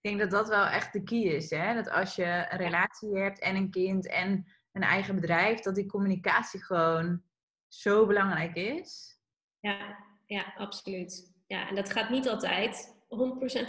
Ik 0.00 0.10
denk 0.10 0.20
dat 0.20 0.30
dat 0.30 0.48
wel 0.48 0.66
echt 0.66 0.92
de 0.92 1.02
key 1.02 1.22
is. 1.22 1.50
Hè? 1.50 1.74
Dat 1.74 1.90
als 1.90 2.14
je 2.14 2.46
een 2.50 2.58
relatie 2.58 3.18
hebt 3.18 3.40
en 3.40 3.56
een 3.56 3.70
kind 3.70 4.08
en 4.08 4.44
een 4.72 4.82
eigen 4.82 5.14
bedrijf, 5.14 5.60
dat 5.60 5.74
die 5.74 5.86
communicatie 5.86 6.64
gewoon 6.64 7.22
zo 7.68 8.06
belangrijk 8.06 8.54
is. 8.54 9.18
Ja, 9.58 10.09
ja 10.30 10.52
absoluut. 10.56 11.32
Ja, 11.46 11.68
en 11.68 11.74
dat 11.74 11.90
gaat 11.90 12.10
niet 12.10 12.28
altijd 12.28 12.96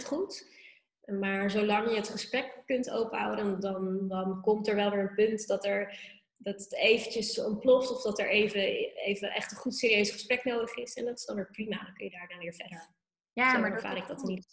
100% 0.02 0.06
goed. 0.06 0.50
Maar 1.20 1.50
zolang 1.50 1.90
je 1.90 1.96
het 1.96 2.08
gesprek 2.08 2.62
kunt 2.66 2.90
openhouden, 2.90 3.60
dan, 3.60 4.08
dan 4.08 4.40
komt 4.40 4.68
er 4.68 4.74
wel 4.74 4.90
weer 4.90 5.00
een 5.00 5.14
punt 5.14 5.46
dat, 5.46 5.64
er, 5.64 5.98
dat 6.36 6.60
het 6.60 6.74
eventjes 6.74 7.38
ontploft 7.38 7.90
of 7.90 8.02
dat 8.02 8.18
er 8.18 8.28
even, 8.28 8.60
even 8.94 9.30
echt 9.30 9.50
een 9.50 9.56
goed 9.56 9.76
serieus 9.76 10.10
gesprek 10.10 10.44
nodig 10.44 10.76
is. 10.76 10.94
En 10.94 11.04
dat 11.04 11.18
is 11.18 11.24
dan 11.24 11.36
weer 11.36 11.50
prima, 11.50 11.84
dan 11.84 11.94
kun 11.94 12.04
je 12.04 12.10
daar 12.10 12.28
dan 12.28 12.38
weer 12.38 12.54
verder. 12.54 12.94
Ja, 13.32 13.54
Zo 13.54 13.60
maar 13.60 13.72
ervaar 13.72 13.96
ik 13.96 14.06
dat 14.06 14.22
niet. 14.22 14.46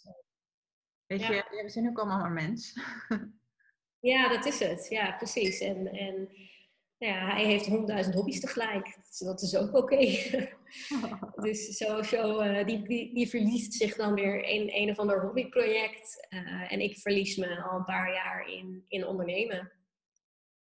Weet 1.06 1.26
je, 1.26 1.62
we 1.62 1.68
zijn 1.68 1.88
ook 1.88 1.98
allemaal 1.98 2.18
maar 2.18 2.30
mens. 2.30 2.74
Ja, 4.00 4.28
dat 4.28 4.44
is 4.46 4.58
het. 4.58 4.86
Ja, 4.88 5.12
precies. 5.16 5.60
En, 5.60 5.86
en 5.86 6.28
ja, 7.06 7.34
hij 7.34 7.44
heeft 7.44 7.66
honderdduizend 7.66 8.14
hobby's 8.14 8.40
tegelijk. 8.40 8.96
Dus 9.08 9.18
dat 9.18 9.42
is 9.42 9.56
ook 9.56 9.76
oké. 9.76 9.96
dus 11.46 11.76
zo, 11.76 12.02
zo, 12.02 12.42
uh, 12.42 12.66
die, 12.66 12.88
die, 12.88 13.14
die, 13.14 13.28
verliest 13.28 13.72
zich 13.72 13.96
dan 13.96 14.14
weer 14.14 14.42
in 14.42 14.70
een 14.72 14.90
of 14.90 14.98
ander 14.98 15.20
hobbyproject. 15.20 16.26
Uh, 16.30 16.72
en 16.72 16.80
ik 16.80 16.98
verlies 16.98 17.36
me 17.36 17.62
al 17.62 17.78
een 17.78 17.84
paar 17.84 18.12
jaar 18.12 18.48
in, 18.48 18.84
in 18.88 19.06
ondernemen. 19.06 19.72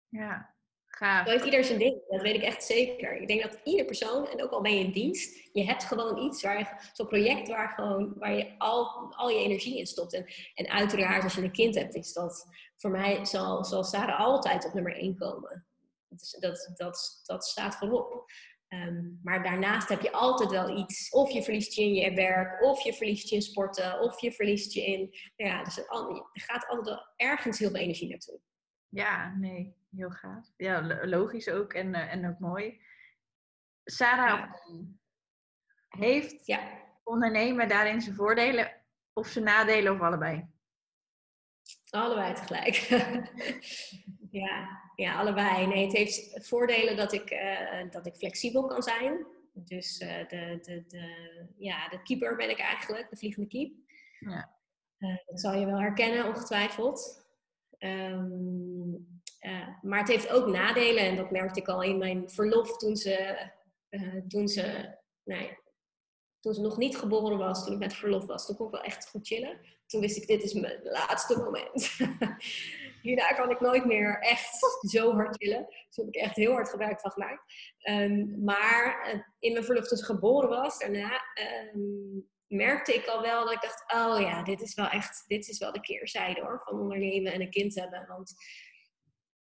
Ja, 0.08 0.54
gaaf. 0.86 1.26
Zo 1.26 1.32
heeft 1.32 1.44
ieder 1.44 1.64
zijn 1.64 1.78
ding. 1.78 2.02
Dat 2.08 2.22
weet 2.22 2.34
ik 2.34 2.42
echt 2.42 2.64
zeker. 2.64 3.16
Ik 3.20 3.28
denk 3.28 3.42
dat 3.42 3.60
ieder 3.64 3.86
persoon, 3.86 4.28
en 4.28 4.42
ook 4.42 4.50
al 4.50 4.62
ben 4.62 4.78
je 4.78 4.84
in 4.84 4.92
dienst, 4.92 5.48
je 5.52 5.64
hebt 5.64 5.84
gewoon 5.84 6.22
iets 6.22 6.42
waar 6.42 6.58
je, 6.58 6.66
zo'n 6.92 7.06
project 7.06 7.48
waar, 7.48 7.68
gewoon, 7.68 8.14
waar 8.18 8.34
je 8.34 8.58
al, 8.58 8.86
al 9.10 9.30
je 9.30 9.44
energie 9.44 9.78
in 9.78 9.86
stopt. 9.86 10.14
En, 10.14 10.26
en 10.54 10.68
uiteraard, 10.68 11.22
als 11.22 11.34
je 11.34 11.42
een 11.42 11.52
kind 11.52 11.74
hebt, 11.74 11.94
is 11.94 12.12
dat 12.12 12.46
voor 12.76 12.90
mij 12.90 13.24
zal, 13.24 13.64
zal 13.64 13.84
Sarah 13.84 14.20
altijd 14.20 14.66
op 14.66 14.74
nummer 14.74 14.96
1 14.96 15.16
komen. 15.16 15.66
Dat, 16.16 16.36
dat, 16.40 16.72
dat, 16.76 17.20
dat 17.24 17.44
staat 17.44 17.76
voorop. 17.76 18.24
Um, 18.68 19.20
maar 19.22 19.42
daarnaast 19.42 19.88
heb 19.88 20.00
je 20.00 20.12
altijd 20.12 20.50
wel 20.50 20.78
iets. 20.78 21.10
Of 21.10 21.30
je 21.30 21.42
verliest 21.42 21.74
je 21.74 21.82
in 21.82 21.94
je 21.94 22.14
werk, 22.14 22.62
of 22.62 22.82
je 22.82 22.94
verliest 22.94 23.28
je 23.28 23.34
in 23.34 23.42
sporten, 23.42 24.00
of 24.00 24.20
je 24.20 24.32
verliest 24.32 24.72
je 24.72 24.84
in. 24.84 25.00
Nou 25.36 25.50
ja, 25.50 25.64
dus 25.64 25.78
er 25.78 25.86
gaat 26.32 26.66
altijd 26.66 26.88
wel 26.88 27.06
ergens 27.16 27.58
heel 27.58 27.70
veel 27.70 27.80
energie 27.80 28.08
naartoe. 28.08 28.40
Ja, 28.88 29.34
nee, 29.34 29.76
heel 29.90 30.10
gaaf. 30.10 30.52
Ja, 30.56 31.06
logisch 31.06 31.48
ook 31.48 31.72
en, 31.72 31.88
uh, 31.88 32.12
en 32.12 32.28
ook 32.28 32.38
mooi. 32.38 32.80
Sarah, 33.84 34.28
ja. 34.28 34.60
heeft 35.88 36.46
ja. 36.46 36.82
ondernemen 37.04 37.68
daarin 37.68 38.00
zijn 38.00 38.14
voordelen 38.14 38.72
of 39.12 39.26
zijn 39.26 39.44
nadelen 39.44 39.92
of 39.94 40.00
allebei? 40.00 40.48
Allebei 41.90 42.34
tegelijk. 42.34 42.74
ja, 44.42 44.82
ja, 44.96 45.18
allebei. 45.18 45.66
Nee, 45.66 45.84
het 45.84 45.96
heeft 45.96 46.46
voordelen 46.46 46.96
dat 46.96 47.12
ik, 47.12 47.30
uh, 47.30 47.90
dat 47.90 48.06
ik 48.06 48.14
flexibel 48.14 48.66
kan 48.66 48.82
zijn. 48.82 49.26
Dus 49.52 50.00
uh, 50.00 50.28
de, 50.28 50.58
de, 50.62 50.84
de, 50.88 51.46
ja, 51.56 51.88
de 51.88 52.02
keeper 52.02 52.36
ben 52.36 52.50
ik 52.50 52.58
eigenlijk, 52.58 53.10
de 53.10 53.16
vliegende 53.16 53.48
keep. 53.48 53.72
Ja. 54.18 54.52
Uh, 54.98 55.16
dat 55.26 55.40
zal 55.40 55.54
je 55.54 55.66
wel 55.66 55.80
herkennen, 55.80 56.26
ongetwijfeld. 56.26 57.26
Um, 57.78 59.12
maar 59.82 59.98
het 59.98 60.08
heeft 60.08 60.30
ook 60.30 60.46
nadelen 60.46 61.04
en 61.04 61.16
dat 61.16 61.30
merkte 61.30 61.60
ik 61.60 61.68
al 61.68 61.82
in 61.82 61.98
mijn 61.98 62.30
verlof 62.30 62.76
toen 62.76 62.96
ze, 62.96 63.48
toen 64.28 64.48
ze, 64.48 64.94
nou 65.24 65.42
ja, 65.42 65.56
toen 66.44 66.54
ze 66.54 66.60
nog 66.60 66.76
niet 66.76 66.96
geboren 66.96 67.38
was, 67.38 67.64
toen 67.64 67.72
ik 67.72 67.78
met 67.78 67.94
verlof 67.94 68.26
was. 68.26 68.46
Toen 68.46 68.56
kon 68.56 68.66
ik 68.66 68.72
wel 68.72 68.82
echt 68.82 69.08
goed 69.08 69.26
chillen 69.26 69.60
toen 69.86 70.00
wist 70.00 70.16
ik, 70.16 70.26
dit 70.26 70.42
is 70.42 70.52
mijn 70.52 70.80
laatste 70.82 71.38
moment. 71.38 71.96
Hierna 73.02 73.28
kan 73.28 73.50
ik 73.50 73.60
nooit 73.60 73.84
meer 73.84 74.18
echt 74.20 74.80
zo 74.80 75.12
hard 75.12 75.36
chillen. 75.36 75.66
Dus 75.66 75.96
heb 75.96 76.06
ik 76.06 76.14
echt 76.14 76.36
heel 76.36 76.52
hard 76.52 76.68
gebruik 76.68 77.00
van 77.00 77.10
gemaakt. 77.10 77.42
Um, 77.88 78.44
maar 78.44 79.02
eh, 79.02 79.20
in 79.38 79.52
mijn 79.52 79.64
verlof 79.64 79.88
toen 79.88 79.98
ze 79.98 80.04
geboren 80.04 80.48
was, 80.48 80.78
daarna 80.78 81.22
um, 81.74 82.28
merkte 82.46 82.94
ik 82.94 83.06
al 83.06 83.22
wel 83.22 83.44
dat 83.44 83.52
ik 83.52 83.62
dacht, 83.62 83.92
oh 83.94 84.20
ja, 84.20 84.42
dit 84.42 84.60
is 84.60 84.74
wel 84.74 84.88
echt, 84.88 85.24
dit 85.26 85.48
is 85.48 85.58
wel 85.58 85.72
de 85.72 85.80
keerzijde 85.80 86.40
hoor, 86.40 86.62
van 86.64 86.80
ondernemen 86.80 87.32
en 87.32 87.40
een 87.40 87.50
kind 87.50 87.74
hebben. 87.74 88.06
Want 88.06 88.34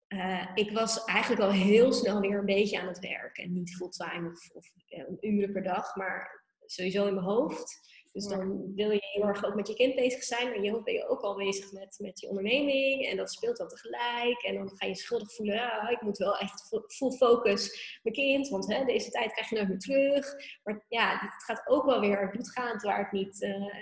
uh, 0.07 0.47
ik 0.53 0.71
was 0.71 1.03
eigenlijk 1.03 1.41
al 1.41 1.51
heel 1.51 1.93
snel 1.93 2.19
weer 2.19 2.37
een 2.37 2.45
beetje 2.45 2.79
aan 2.79 2.87
het 2.87 2.99
werk. 2.99 3.37
En 3.37 3.53
niet 3.53 3.75
fulltime 3.75 4.29
of, 4.29 4.49
of 4.53 4.71
uh, 4.89 5.31
uren 5.33 5.51
per 5.51 5.63
dag, 5.63 5.95
maar 5.95 6.38
sowieso 6.71 7.07
in 7.07 7.13
mijn 7.13 7.25
hoofd. 7.25 7.87
Dus 8.11 8.27
dan 8.27 8.73
wil 8.75 8.91
je 8.91 8.99
heel 9.01 9.23
erg 9.23 9.45
ook 9.45 9.55
met 9.55 9.67
je 9.67 9.73
kind 9.73 9.95
bezig 9.95 10.23
zijn, 10.23 10.49
maar 10.49 10.61
je 10.61 10.83
ben 10.83 10.93
je 10.93 11.07
ook 11.07 11.21
al 11.21 11.35
bezig 11.35 11.71
met, 11.71 11.95
met 11.99 12.19
je 12.19 12.27
onderneming. 12.27 13.05
En 13.05 13.17
dat 13.17 13.31
speelt 13.31 13.57
dan 13.57 13.67
tegelijk. 13.67 14.43
En 14.43 14.55
dan 14.55 14.71
ga 14.75 14.85
je 14.85 14.95
schuldig 14.95 15.33
voelen, 15.33 15.71
ah, 15.71 15.91
ik 15.91 16.01
moet 16.01 16.17
wel 16.17 16.37
echt 16.37 16.67
full 16.87 17.11
focus 17.11 17.99
mijn 18.03 18.15
kind, 18.15 18.47
want 18.47 18.73
hè, 18.73 18.85
deze 18.85 19.09
tijd 19.09 19.31
krijg 19.31 19.49
je 19.49 19.55
nooit 19.55 19.67
meer 19.67 19.79
terug. 19.79 20.35
Maar 20.63 20.85
ja, 20.87 21.11
het 21.11 21.43
gaat 21.43 21.67
ook 21.67 21.85
wel 21.85 21.99
weer 21.99 22.29
bloedgaand 22.29 22.81
waar 22.81 22.99
het 22.99 23.11
niet, 23.11 23.41
uh, 23.41 23.73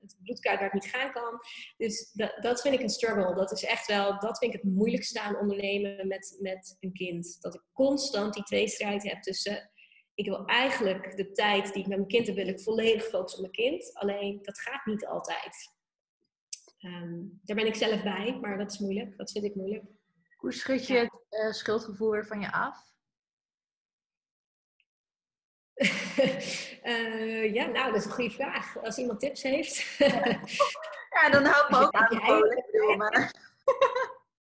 het 0.00 0.16
bloedkuit 0.22 0.58
waar 0.58 0.70
het 0.70 0.82
niet 0.82 0.92
gaan 0.92 1.12
kan. 1.12 1.40
Dus 1.76 2.12
dat, 2.12 2.36
dat 2.40 2.60
vind 2.60 2.74
ik 2.74 2.80
een 2.80 2.88
struggle. 2.88 3.34
Dat 3.34 3.52
is 3.52 3.64
echt 3.64 3.86
wel, 3.86 4.18
dat 4.18 4.38
vind 4.38 4.54
ik 4.54 4.62
het 4.62 4.70
moeilijkste 4.70 5.20
aan 5.20 5.38
ondernemen 5.38 6.08
met, 6.08 6.36
met 6.40 6.76
een 6.80 6.92
kind. 6.92 7.36
Dat 7.40 7.54
ik 7.54 7.62
constant 7.72 8.34
die 8.34 8.42
tweestrijd 8.42 9.02
heb 9.02 9.22
tussen 9.22 9.70
ik 10.14 10.26
wil 10.26 10.44
eigenlijk 10.44 11.16
de 11.16 11.32
tijd 11.32 11.72
die 11.72 11.82
ik 11.82 11.88
met 11.88 11.96
mijn 11.96 12.08
kind 12.08 12.26
heb, 12.26 12.36
wil 12.36 12.48
ik 12.48 12.60
volledig 12.60 13.04
focussen 13.04 13.44
op 13.44 13.56
mijn 13.56 13.70
kind. 13.70 13.94
Alleen 13.94 14.38
dat 14.42 14.60
gaat 14.60 14.86
niet 14.86 15.06
altijd. 15.06 15.72
Um, 16.80 17.40
daar 17.42 17.56
ben 17.56 17.66
ik 17.66 17.74
zelf 17.74 18.02
bij, 18.02 18.38
maar 18.40 18.58
dat 18.58 18.72
is 18.72 18.78
moeilijk. 18.78 19.16
Dat 19.16 19.30
vind 19.30 19.44
ik 19.44 19.54
moeilijk. 19.54 19.84
Hoe 20.36 20.52
schud 20.52 20.86
je 20.86 20.96
het 20.96 21.26
uh, 21.30 21.52
schuldgevoel 21.52 22.10
weer 22.10 22.26
van 22.26 22.40
je 22.40 22.52
af? 22.52 22.92
uh, 26.84 27.54
ja, 27.56 27.66
nou, 27.66 27.92
dat 27.92 28.00
is 28.00 28.04
een 28.04 28.10
goede 28.10 28.30
vraag. 28.30 28.78
Als 28.78 28.98
iemand 28.98 29.20
tips 29.20 29.42
heeft. 29.42 29.96
ja, 31.14 31.30
dan 31.30 31.44
hou 31.44 31.66
ik 31.68 31.74
ook 31.76 31.92
aan. 31.92 32.96
Maar... 32.96 33.34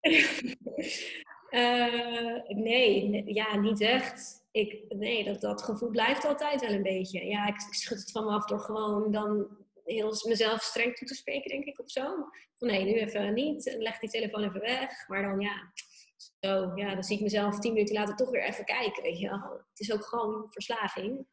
uh, 1.49 2.47
nee, 2.47 3.23
ja, 3.33 3.55
niet 3.55 3.81
echt 3.81 4.42
ik, 4.53 4.85
nee, 4.89 5.23
dat, 5.23 5.41
dat 5.41 5.63
gevoel 5.63 5.89
blijft 5.89 6.25
altijd 6.25 6.61
wel 6.61 6.69
een 6.69 6.83
beetje. 6.83 7.25
Ja, 7.25 7.47
ik, 7.47 7.59
schud 7.59 7.99
het 7.99 8.11
van 8.11 8.25
me 8.25 8.31
af 8.31 8.45
door 8.45 8.59
gewoon 8.59 9.11
dan 9.11 9.47
heel 9.85 10.15
mezelf 10.27 10.61
streng 10.61 10.95
toe 10.95 11.07
te 11.07 11.15
spreken, 11.15 11.51
denk 11.51 11.65
ik, 11.65 11.79
of 11.79 11.91
zo. 11.91 12.03
Van 12.55 12.67
nee, 12.67 12.83
nu 12.83 12.93
even 12.93 13.33
niet. 13.33 13.75
Leg 13.77 13.99
die 13.99 14.09
telefoon 14.09 14.43
even 14.43 14.59
weg. 14.59 15.07
Maar 15.07 15.21
dan 15.21 15.39
ja, 15.39 15.71
zo, 16.39 16.71
ja, 16.75 16.93
dan 16.93 17.03
zie 17.03 17.15
ik 17.15 17.23
mezelf 17.23 17.59
tien 17.59 17.73
minuten 17.73 17.95
later 17.95 18.15
toch 18.15 18.29
weer 18.29 18.43
even 18.43 18.65
kijken. 18.65 19.03
Weet 19.03 19.19
je 19.19 19.29
Het 19.69 19.79
is 19.79 19.93
ook 19.93 20.05
gewoon 20.05 20.45
verslaving. 20.49 21.27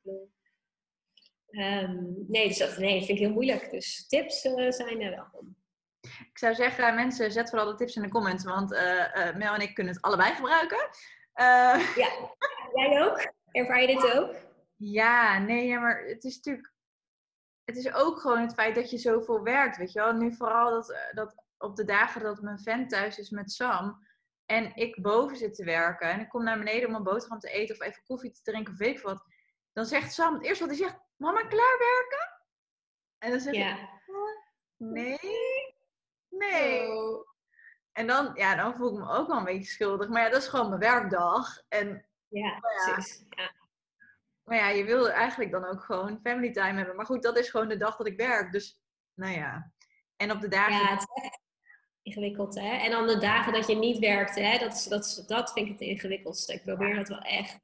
Um, 1.50 2.24
nee, 2.28 2.48
dus 2.48 2.59
dat, 2.59 2.78
nee, 2.78 2.98
vind 2.98 3.18
ik 3.18 3.24
heel 3.24 3.33
moeilijk. 3.33 3.70
Dus 3.70 4.06
tips 4.09 4.44
uh, 4.44 4.70
zijn 4.70 5.02
uh, 5.02 5.14
welkom. 5.14 5.56
Ik 6.00 6.38
zou 6.38 6.54
zeggen, 6.54 6.94
mensen, 6.94 7.33
zet 7.33 7.50
vooral 7.50 7.68
de 7.68 7.74
tips 7.74 7.96
in 7.96 8.02
de 8.02 8.09
comments. 8.09 8.44
Want 8.44 8.72
uh, 8.72 9.37
Mel 9.37 9.54
en 9.54 9.61
ik 9.61 9.74
kunnen 9.74 9.92
het 9.94 10.02
allebei 10.02 10.35
gebruiken. 10.35 10.88
Ja, 12.03 12.11
jij 12.75 13.03
ook? 13.03 13.33
Ervaar 13.51 13.81
je 13.81 13.87
dit 13.87 14.12
ook? 14.14 14.35
Ja, 14.77 15.38
nee, 15.38 15.66
ja, 15.66 15.81
maar 15.81 16.05
het 16.05 16.25
is 16.25 16.37
natuurlijk. 16.37 16.73
Het 17.64 17.77
is 17.77 17.93
ook 17.93 18.21
gewoon 18.21 18.40
het 18.40 18.55
feit 18.55 18.75
dat 18.75 18.90
je 18.90 18.99
zoveel 18.99 19.43
werkt, 19.43 19.77
weet 19.77 19.93
je 19.93 20.01
wel. 20.01 20.12
Nu 20.12 20.35
vooral 20.35 20.71
dat, 20.71 20.90
eh, 20.90 21.14
dat 21.14 21.35
op 21.59 21.77
de 21.77 21.85
dagen 21.85 22.23
dat 22.23 22.43
mijn 22.43 22.59
vent 22.59 22.90
thuis 22.90 23.19
is 23.19 23.31
met 23.31 23.53
Sam 23.53 24.07
en 24.47 24.73
ik 24.75 25.03
boven 25.03 25.37
zit 25.37 25.55
te 25.55 25.64
werken 25.64 26.11
en 26.11 26.21
ik 26.21 26.29
kom 26.29 26.45
naar 26.45 26.59
beneden 26.59 26.88
om 26.88 26.95
een 26.95 27.03
boterham 27.03 27.38
te 27.38 27.51
eten 27.51 27.75
of 27.75 27.83
even 27.83 28.03
koffie 28.03 28.31
te 28.31 28.43
drinken 28.43 28.73
of 28.73 28.79
weet 28.79 28.97
ik 28.97 29.03
wat. 29.03 29.25
Dan 29.73 29.85
zegt 29.85 30.12
Sam 30.12 30.35
het 30.35 30.45
eerste 30.45 30.66
wat 30.66 30.77
hij 30.77 30.87
zegt, 30.87 30.99
mama 31.16 31.40
klaarwerken? 31.40 32.29
En 33.19 33.31
dan 33.31 33.40
zeg 33.40 33.55
ja. 33.55 33.77
ik, 33.77 33.88
nee, 34.77 35.19
nee. 36.29 36.88
Oh. 36.88 37.30
En 37.92 38.07
dan, 38.07 38.31
ja, 38.35 38.57
dan 38.57 38.74
voel 38.74 38.92
ik 38.92 38.98
me 38.98 39.11
ook 39.11 39.26
wel 39.26 39.37
een 39.37 39.44
beetje 39.44 39.72
schuldig. 39.72 40.09
Maar 40.09 40.22
ja, 40.22 40.29
dat 40.29 40.42
is 40.42 40.48
gewoon 40.48 40.68
mijn 40.68 40.81
werkdag. 40.81 41.62
En 41.68 42.07
ja, 42.29 42.59
precies. 42.59 43.24
Ja. 43.29 43.53
Maar 44.42 44.57
ja, 44.57 44.68
je 44.68 44.85
wil 44.85 45.11
eigenlijk 45.11 45.50
dan 45.50 45.64
ook 45.64 45.83
gewoon 45.83 46.20
family 46.22 46.53
time 46.53 46.76
hebben. 46.76 46.96
Maar 46.96 47.07
goed, 47.07 47.22
dat 47.22 47.38
is 47.38 47.50
gewoon 47.50 47.68
de 47.68 47.76
dag 47.76 47.96
dat 47.96 48.07
ik 48.07 48.16
werk. 48.16 48.53
Dus, 48.53 48.79
nou 49.14 49.35
ja. 49.35 49.72
En 50.16 50.33
op 50.33 50.40
de 50.40 50.48
dagen... 50.48 50.72
Ja, 50.72 50.94
het 50.94 51.07
ingewikkeld. 52.03 52.55
Hè? 52.55 52.76
En 52.76 52.90
dan 52.90 53.07
de 53.07 53.18
dagen 53.18 53.53
dat 53.53 53.66
je 53.66 53.76
niet 53.76 53.98
werkt, 53.98 54.35
hè? 54.35 54.59
Dat, 54.59 54.72
is, 54.72 54.85
dat, 54.85 55.05
is, 55.05 55.14
dat 55.14 55.53
vind 55.53 55.66
ik 55.66 55.72
het 55.72 55.81
ingewikkeldste. 55.81 56.53
Ik 56.53 56.64
probeer 56.64 56.94
dat 56.94 57.09
wel 57.09 57.18
echt. 57.18 57.59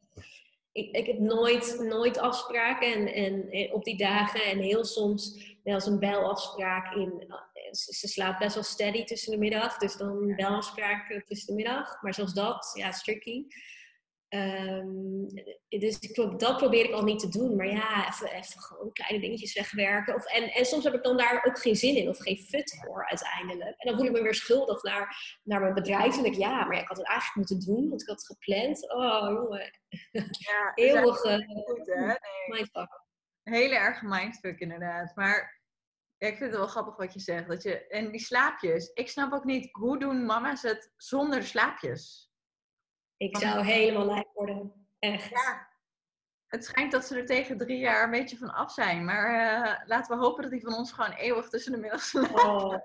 Ik, 0.73 0.97
ik 0.97 1.07
heb 1.07 1.19
nooit, 1.19 1.77
nooit 1.81 2.19
afspraken 2.19 3.13
en, 3.15 3.51
en, 3.51 3.73
op 3.73 3.85
die 3.85 3.97
dagen. 3.97 4.45
En 4.45 4.59
heel 4.59 4.85
soms 4.85 5.56
wel 5.67 5.75
eens 5.75 5.87
een 5.87 5.99
belafspraak 5.99 6.95
in. 6.95 7.35
Ze 7.71 8.09
slaapt 8.09 8.39
best 8.39 8.55
wel 8.55 8.63
steady 8.63 9.05
tussen 9.05 9.33
de 9.33 9.39
middag. 9.39 9.79
Dus 9.79 9.97
dan 9.97 10.09
een 10.09 10.37
belafspraak 10.37 11.25
tussen 11.27 11.47
de 11.47 11.55
middag. 11.55 12.03
Maar 12.03 12.15
zelfs 12.15 12.35
dat, 12.35 12.71
ja, 12.75 12.89
is 12.89 13.03
tricky. 13.03 13.47
Um, 14.29 15.27
dus 15.69 16.01
dat 16.37 16.57
probeer 16.57 16.85
ik 16.85 16.93
al 16.93 17.03
niet 17.03 17.19
te 17.19 17.29
doen. 17.29 17.57
Maar 17.57 17.67
ja, 17.67 18.09
even, 18.09 18.33
even 18.33 18.61
gewoon 18.61 18.93
kleine 18.93 19.21
dingetjes 19.21 19.55
wegwerken. 19.55 20.15
Of, 20.15 20.25
en, 20.25 20.51
en 20.51 20.65
soms 20.65 20.85
heb 20.85 20.95
ik 20.95 21.03
dan 21.03 21.17
daar 21.17 21.45
ook 21.45 21.59
geen 21.59 21.77
zin 21.77 21.97
in 21.97 22.09
of 22.09 22.19
geen 22.19 22.39
fut 22.39 22.83
voor 22.85 23.09
uiteindelijk. 23.09 23.75
En 23.79 23.89
dan 23.89 23.97
voel 23.97 24.07
ik 24.07 24.13
me 24.13 24.23
weer 24.23 24.35
schuldig 24.35 24.83
naar, 24.83 25.39
naar 25.43 25.61
mijn 25.61 25.75
bedrijf. 25.75 26.17
En 26.17 26.23
denk 26.23 26.35
ik, 26.35 26.41
ja, 26.41 26.65
maar 26.65 26.75
ja, 26.75 26.83
ik 26.83 26.89
had 26.89 26.97
het 26.97 27.07
eigenlijk 27.07 27.37
moeten 27.37 27.75
doen, 27.75 27.89
want 27.89 28.03
ik 28.03 28.09
had 28.09 28.17
het 28.17 28.27
gepland. 28.27 28.93
Oh, 28.93 29.33
jongen. 29.33 29.81
Ja, 30.13 30.73
Eeuwige 30.85 31.45
goed, 31.65 31.87
hè? 31.87 32.07
Nee. 32.07 32.71
Hele 33.51 33.75
erg 33.75 34.03
mindfuck 34.03 34.61
inderdaad. 34.61 35.15
Maar 35.15 35.61
ja, 36.17 36.27
ik 36.27 36.37
vind 36.37 36.51
het 36.51 36.59
wel 36.59 36.69
grappig 36.69 36.97
wat 36.97 37.13
je 37.13 37.21
zegt. 37.21 37.49
Dat 37.49 37.63
je, 37.63 37.87
en 37.87 38.11
die 38.11 38.21
slaapjes. 38.21 38.93
Ik 38.93 39.09
snap 39.09 39.33
ook 39.33 39.45
niet, 39.45 39.69
hoe 39.73 39.99
doen 39.99 40.27
mama's 40.27 40.63
het 40.63 40.93
zonder 40.97 41.43
slaapjes? 41.43 42.31
Ik 43.17 43.37
zou 43.37 43.65
helemaal 43.65 44.07
lijp 44.07 44.31
worden. 44.35 44.87
Echt. 44.99 45.29
Ja. 45.29 45.69
Het 46.47 46.65
schijnt 46.65 46.93
dat 46.93 47.07
ze 47.07 47.19
er 47.19 47.27
tegen 47.27 47.59
drie 47.59 47.79
jaar 47.79 48.05
een 48.05 48.11
beetje 48.11 48.37
van 48.37 48.55
af 48.55 48.73
zijn. 48.73 49.05
Maar 49.05 49.31
uh, 49.31 49.89
laten 49.89 50.19
we 50.19 50.25
hopen 50.25 50.43
dat 50.43 50.51
die 50.51 50.63
van 50.63 50.75
ons 50.75 50.93
gewoon 50.93 51.13
eeuwig 51.13 51.49
tussen 51.49 51.73
de 51.73 51.79
middag 51.79 52.03
slaapt. 52.03 52.45
Oh. 52.45 52.77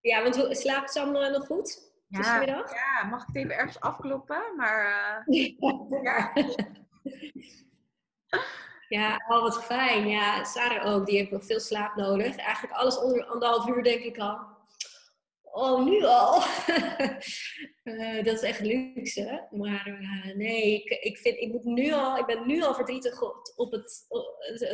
Ja, 0.00 0.22
want 0.22 0.56
slaapt 0.56 0.92
Sam 0.92 1.12
nog 1.12 1.46
goed? 1.46 1.92
Ja, 2.06 2.40
ja, 2.40 3.04
mag 3.10 3.20
ik 3.20 3.26
het 3.26 3.36
even 3.36 3.56
ergens 3.56 3.80
afkloppen? 3.80 4.52
Maar 4.56 5.24
uh, 5.26 5.56
ja. 6.02 6.04
ja, 6.32 6.32
al 9.26 9.42
wat 9.42 9.64
fijn. 9.64 10.08
Ja, 10.08 10.44
Sarah 10.44 10.94
ook. 10.94 11.06
Die 11.06 11.18
heeft 11.18 11.30
nog 11.30 11.44
veel 11.44 11.60
slaap 11.60 11.96
nodig. 11.96 12.36
Eigenlijk 12.36 12.74
alles 12.74 12.98
onder 12.98 13.24
anderhalf 13.24 13.68
uur 13.68 13.82
denk 13.82 14.02
ik 14.02 14.18
al. 14.18 14.56
Oh, 15.42 15.84
nu 15.84 16.04
al? 16.04 16.42
uh, 17.84 18.24
dat 18.26 18.34
is 18.34 18.42
echt 18.42 18.60
luxe. 18.60 19.46
Maar 19.50 19.88
uh, 19.88 20.34
nee, 20.34 20.74
ik, 20.74 20.90
ik, 20.90 21.18
vind, 21.18 21.36
ik, 21.36 21.52
moet 21.52 21.64
nu 21.64 21.92
al, 21.92 22.18
ik 22.18 22.26
ben 22.26 22.46
nu 22.46 22.62
al 22.62 22.74
verdrietig 22.74 23.22
op 23.56 23.72
het, 23.72 24.06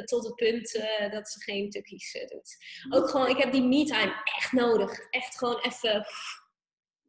tot 0.05 0.24
het 0.24 0.35
punt 0.35 0.74
uh, 0.74 1.11
dat 1.12 1.29
ze 1.29 1.42
geen 1.42 1.70
tukkies 1.70 2.12
doet. 2.12 2.57
Ook 2.90 3.09
gewoon, 3.09 3.29
ik 3.29 3.37
heb 3.37 3.53
die 3.53 3.62
me-time 3.62 4.22
echt 4.24 4.53
nodig. 4.53 4.98
Echt 5.11 5.38
gewoon 5.38 5.59
even... 5.61 6.07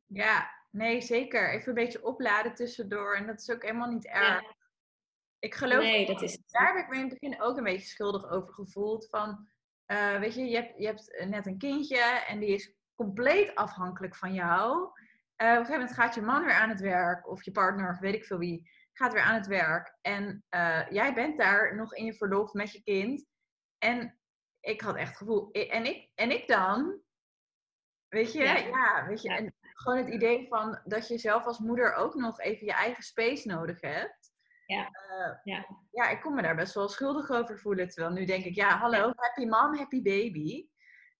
Ja, 0.07 0.51
nee, 0.71 1.01
zeker. 1.01 1.53
Even 1.53 1.67
een 1.67 1.73
beetje 1.73 2.05
opladen 2.05 2.55
tussendoor. 2.55 3.15
En 3.15 3.27
dat 3.27 3.41
is 3.41 3.49
ook 3.49 3.61
helemaal 3.61 3.91
niet 3.91 4.07
erg. 4.07 4.41
Ja. 4.41 4.55
Ik 5.45 5.55
geloof, 5.55 5.81
nee, 5.81 6.05
dat 6.05 6.21
is 6.21 6.39
daar 6.45 6.67
heb 6.67 6.83
ik 6.83 6.89
me 6.89 6.95
in 6.95 7.09
het 7.09 7.19
begin 7.19 7.41
ook 7.41 7.57
een 7.57 7.63
beetje 7.63 7.87
schuldig 7.87 8.29
over 8.29 8.53
gevoeld. 8.53 9.07
Van, 9.09 9.47
weet 10.19 10.35
je, 10.35 10.45
je 10.45 10.55
hebt, 10.55 10.77
je 10.77 10.85
hebt 10.85 11.25
net 11.27 11.45
een 11.45 11.57
kindje 11.57 12.01
en 12.27 12.39
die 12.39 12.49
is 12.49 12.73
compleet 12.95 13.55
afhankelijk 13.55 14.15
van 14.15 14.33
jou. 14.33 14.71
Uh, 14.77 15.47
op 15.51 15.59
een 15.59 15.65
gegeven 15.65 15.71
moment 15.71 15.93
gaat 15.93 16.15
je 16.15 16.21
man 16.21 16.45
weer 16.45 16.53
aan 16.53 16.69
het 16.69 16.81
werk, 16.81 17.29
of 17.29 17.43
je 17.43 17.51
partner, 17.51 17.89
of 17.89 17.99
weet 17.99 18.13
ik 18.13 18.25
veel 18.25 18.37
wie, 18.37 18.69
gaat 18.93 19.13
weer 19.13 19.21
aan 19.21 19.35
het 19.35 19.47
werk. 19.47 19.97
En 20.01 20.45
uh, 20.49 20.89
jij 20.89 21.13
bent 21.13 21.37
daar 21.37 21.75
nog 21.75 21.93
in 21.93 22.05
je 22.05 22.13
verlof 22.13 22.53
met 22.53 22.71
je 22.71 22.83
kind. 22.83 23.25
En 23.77 24.19
ik 24.59 24.81
had 24.81 24.95
echt 24.95 25.09
het 25.09 25.17
gevoel, 25.17 25.51
en 25.51 25.85
ik, 25.85 26.09
en 26.15 26.31
ik 26.31 26.47
dan? 26.47 26.99
Weet 28.07 28.33
je, 28.33 28.43
ja, 28.43 28.57
ja 28.57 29.05
weet 29.07 29.21
je. 29.21 29.29
Ja. 29.29 29.37
En 29.37 29.55
gewoon 29.59 29.97
het 29.97 30.09
idee 30.09 30.47
van 30.47 30.79
dat 30.83 31.07
je 31.07 31.17
zelf 31.17 31.45
als 31.45 31.59
moeder 31.59 31.93
ook 31.93 32.15
nog 32.15 32.39
even 32.39 32.65
je 32.65 32.73
eigen 32.73 33.03
space 33.03 33.47
nodig 33.47 33.81
hebt. 33.81 34.33
Ja. 34.65 34.81
Uh, 34.81 35.35
ja. 35.43 35.65
ja, 35.91 36.09
ik 36.09 36.21
kon 36.21 36.35
me 36.35 36.41
daar 36.41 36.55
best 36.55 36.73
wel 36.73 36.89
schuldig 36.89 37.29
over 37.29 37.59
voelen. 37.59 37.89
Terwijl 37.89 38.13
nu 38.13 38.25
denk 38.25 38.45
ik, 38.45 38.55
ja, 38.55 38.77
hallo, 38.77 39.11
happy 39.15 39.45
mom, 39.45 39.75
happy 39.75 40.01
baby. 40.01 40.67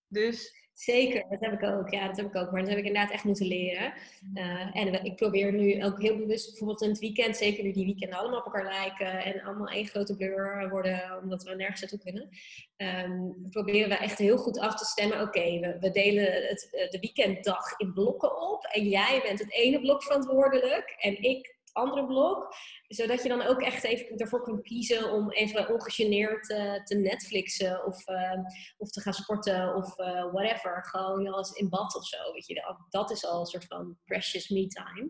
Dus 0.08 0.65
Zeker, 0.75 1.25
dat 1.29 1.39
heb 1.39 1.62
ik 1.62 1.63
ook. 1.63 1.89
Ja, 1.89 2.08
dat 2.08 2.17
heb 2.17 2.25
ik 2.25 2.36
ook. 2.36 2.51
Maar 2.51 2.60
dat 2.60 2.69
heb 2.69 2.77
ik 2.77 2.86
inderdaad 2.86 3.12
echt 3.12 3.23
moeten 3.23 3.45
leren. 3.45 3.93
Uh, 4.34 4.75
en 4.75 5.03
ik 5.03 5.15
probeer 5.15 5.53
nu 5.53 5.84
ook 5.84 6.01
heel 6.01 6.17
bewust, 6.17 6.49
bijvoorbeeld 6.49 6.81
in 6.81 6.89
het 6.89 6.99
weekend, 6.99 7.38
zeker 7.38 7.63
nu 7.63 7.71
die 7.71 7.86
weekenden 7.86 8.19
allemaal 8.19 8.39
op 8.39 8.45
elkaar 8.45 8.63
lijken 8.63 9.23
en 9.23 9.41
allemaal 9.41 9.67
één 9.67 9.86
grote 9.86 10.15
blur 10.15 10.69
worden, 10.69 11.19
omdat 11.21 11.43
we 11.43 11.55
nergens 11.55 11.81
naartoe 11.81 11.99
kunnen. 11.99 12.29
Um, 12.77 13.49
proberen 13.49 13.89
we 13.89 13.95
echt 13.95 14.17
heel 14.17 14.38
goed 14.38 14.60
af 14.60 14.75
te 14.75 14.86
stemmen. 14.86 15.21
Oké, 15.21 15.60
we, 15.60 15.77
we, 15.79 15.91
delen 15.91 16.47
het, 16.47 16.69
eh, 16.71 16.89
de 16.89 16.99
weekenddag 16.99 17.79
in 17.79 17.93
blokken 17.93 18.41
op. 18.51 18.63
En 18.63 18.88
jij 18.88 19.21
bent 19.23 19.39
het 19.39 19.51
ene 19.51 19.79
blok 19.79 20.03
verantwoordelijk 20.03 20.95
en 20.99 21.21
ik 21.21 21.55
andere 21.75 22.05
blok. 22.05 22.53
Zodat 22.88 23.23
je 23.23 23.29
dan 23.29 23.41
ook 23.41 23.61
echt 23.61 23.83
even 23.83 24.17
ervoor 24.17 24.43
kunt 24.43 24.61
kiezen 24.61 25.11
om 25.11 25.31
even 25.31 25.73
ongegeneerd 25.73 26.49
uh, 26.49 26.83
te 26.83 26.95
Netflixen 26.95 27.85
of, 27.85 28.07
uh, 28.07 28.39
of 28.77 28.89
te 28.89 29.01
gaan 29.01 29.13
sporten 29.13 29.75
of 29.75 29.99
uh, 29.99 30.31
whatever. 30.31 30.85
Gewoon 30.85 31.27
als 31.27 31.51
in 31.51 31.69
bad 31.69 31.95
of 31.95 32.05
zo. 32.05 32.33
Weet 32.33 32.47
je. 32.47 32.75
Dat 32.89 33.11
is 33.11 33.25
al 33.25 33.39
een 33.39 33.45
soort 33.45 33.65
van 33.65 33.97
precious 34.05 34.49
me 34.49 34.67
time. 34.67 35.09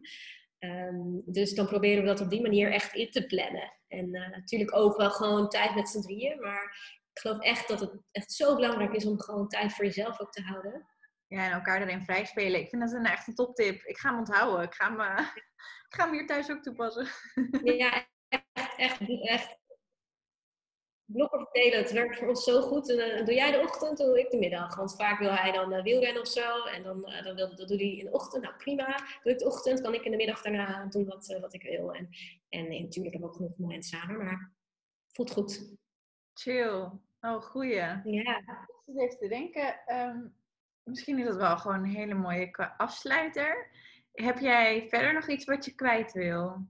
Um, 0.59 1.21
dus 1.25 1.53
dan 1.53 1.67
proberen 1.67 2.03
we 2.03 2.09
dat 2.09 2.21
op 2.21 2.29
die 2.29 2.41
manier 2.41 2.71
echt 2.71 2.93
in 2.93 3.11
te 3.11 3.25
plannen. 3.25 3.73
En 3.87 4.09
natuurlijk 4.11 4.75
ook 4.75 4.97
wel 4.97 5.11
gewoon 5.11 5.49
tijd 5.49 5.75
met 5.75 5.89
z'n 5.89 6.01
drieën. 6.01 6.39
Maar 6.39 6.63
ik 7.13 7.19
geloof 7.21 7.39
echt 7.39 7.67
dat 7.67 7.79
het 7.79 7.91
echt 8.11 8.31
zo 8.31 8.55
belangrijk 8.55 8.93
is 8.93 9.05
om 9.05 9.21
gewoon 9.21 9.47
tijd 9.47 9.73
voor 9.73 9.85
jezelf 9.85 10.19
ook 10.19 10.31
te 10.31 10.41
houden. 10.41 10.85
Ja, 11.27 11.45
en 11.45 11.51
elkaar 11.51 11.81
erin 11.81 12.01
vrij 12.01 12.25
spelen. 12.25 12.59
Ik 12.59 12.69
vind 12.69 12.81
dat 12.81 12.91
een 12.91 13.05
echt 13.05 13.27
een 13.27 13.35
toptip. 13.35 13.83
Ik 13.83 13.97
ga 13.97 14.09
hem 14.09 14.19
onthouden. 14.19 14.65
Ik 14.65 14.73
ga 14.73 14.95
hem, 14.95 15.27
ik 15.89 15.95
ga 15.95 16.03
hem 16.03 16.13
hier 16.13 16.25
thuis 16.25 16.51
ook 16.51 16.63
toepassen. 16.63 17.07
Ja, 17.77 18.07
echt, 18.27 18.77
echt, 18.77 18.99
echt. 19.21 19.63
Blokken 21.05 21.39
verdelen, 21.39 21.79
het 21.79 21.91
werkt 21.91 22.17
voor 22.17 22.27
ons 22.27 22.43
zo 22.43 22.61
goed. 22.61 22.89
En, 22.89 23.15
dan 23.15 23.25
doe 23.25 23.33
jij 23.33 23.51
de 23.51 23.59
ochtend, 23.59 23.97
dan 23.97 24.07
doe 24.07 24.19
ik 24.19 24.31
de 24.31 24.37
middag. 24.37 24.75
Want 24.75 24.95
vaak 24.95 25.19
wil 25.19 25.31
hij 25.31 25.51
dan 25.51 25.73
uh, 25.73 25.83
wielrennen 25.83 26.21
of 26.21 26.27
zo. 26.27 26.63
En 26.63 26.83
dan, 26.83 27.01
dan, 27.01 27.35
wil, 27.35 27.55
dan 27.55 27.67
doe 27.67 27.77
hij 27.77 27.95
in 27.95 28.05
de 28.05 28.11
ochtend. 28.11 28.43
Nou 28.43 28.55
prima, 28.55 28.95
doe 29.23 29.33
ik 29.33 29.39
de 29.39 29.45
ochtend. 29.45 29.81
Kan 29.81 29.93
ik 29.93 30.03
in 30.03 30.11
de 30.11 30.17
middag 30.17 30.41
daarna 30.41 30.85
doen 30.85 31.05
wat, 31.05 31.37
wat 31.41 31.53
ik 31.53 31.63
wil. 31.63 31.93
En, 31.93 32.09
en 32.49 32.63
natuurlijk 32.63 32.93
hebben 32.93 33.21
we 33.21 33.25
ook 33.27 33.35
genoeg 33.35 33.57
momenten 33.57 33.89
samen. 33.89 34.17
Maar 34.17 34.53
voelt 35.07 35.31
goed. 35.31 35.75
Chill. 36.33 36.89
Oh, 37.19 37.41
goeie. 37.41 37.75
Ja. 38.03 38.37
Ik 38.85 38.93
zit 38.93 38.97
even 38.97 39.17
te 39.17 39.27
denken. 39.27 39.79
Um, 39.87 40.35
misschien 40.85 41.19
is 41.19 41.25
dat 41.25 41.35
wel 41.35 41.57
gewoon 41.57 41.83
een 41.83 41.95
hele 41.95 42.13
mooie 42.13 42.77
afsluiter. 42.77 43.69
Heb 44.11 44.39
jij 44.39 44.87
verder 44.89 45.13
nog 45.13 45.29
iets 45.29 45.45
wat 45.45 45.65
je 45.65 45.75
kwijt 45.75 46.11
wil? 46.11 46.67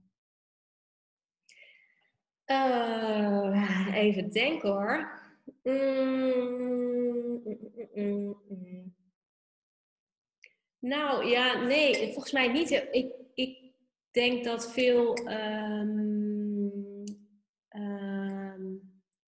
Uh, 2.46 3.88
even 3.94 4.30
denken 4.30 4.68
hoor. 4.68 5.10
Mm, 5.62 7.42
mm, 7.94 8.36
mm, 8.48 8.94
nou 10.78 11.26
ja, 11.26 11.64
nee, 11.64 12.12
volgens 12.12 12.32
mij 12.32 12.52
niet. 12.52 12.70
Ik, 12.70 13.12
ik 13.34 13.72
denk 14.10 14.44
dat 14.44 14.72
veel 14.72 15.18
um, 15.28 17.04
um, 17.68 18.80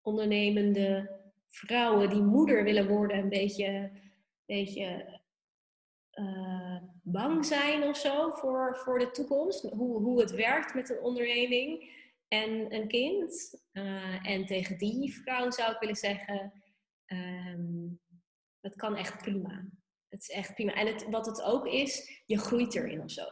ondernemende 0.02 1.16
vrouwen 1.48 2.10
die 2.10 2.22
moeder 2.22 2.64
willen 2.64 2.88
worden, 2.88 3.18
een 3.18 3.28
beetje 3.28 3.90
beetje 4.56 5.20
uh, 6.12 6.76
bang 7.02 7.46
zijn 7.46 7.82
of 7.82 7.96
zo 7.96 8.30
voor, 8.30 8.76
voor 8.76 8.98
de 8.98 9.10
toekomst. 9.10 9.62
Hoe, 9.70 10.02
hoe 10.02 10.20
het 10.20 10.30
werkt 10.30 10.74
met 10.74 10.90
een 10.90 11.00
onderneming 11.00 11.96
en 12.28 12.74
een 12.74 12.88
kind. 12.88 13.62
Uh, 13.72 14.26
en 14.26 14.46
tegen 14.46 14.78
die 14.78 15.12
vrouw 15.22 15.50
zou 15.50 15.72
ik 15.72 15.80
willen 15.80 15.96
zeggen, 15.96 16.52
um, 17.06 18.00
dat 18.60 18.76
kan 18.76 18.96
echt 18.96 19.22
prima. 19.22 19.64
Het 20.08 20.20
is 20.20 20.30
echt 20.30 20.54
prima. 20.54 20.74
En 20.74 20.86
het, 20.86 21.08
wat 21.10 21.26
het 21.26 21.42
ook 21.42 21.66
is, 21.66 22.22
je 22.26 22.38
groeit 22.38 22.74
erin 22.74 23.02
of 23.02 23.10
zo. 23.10 23.24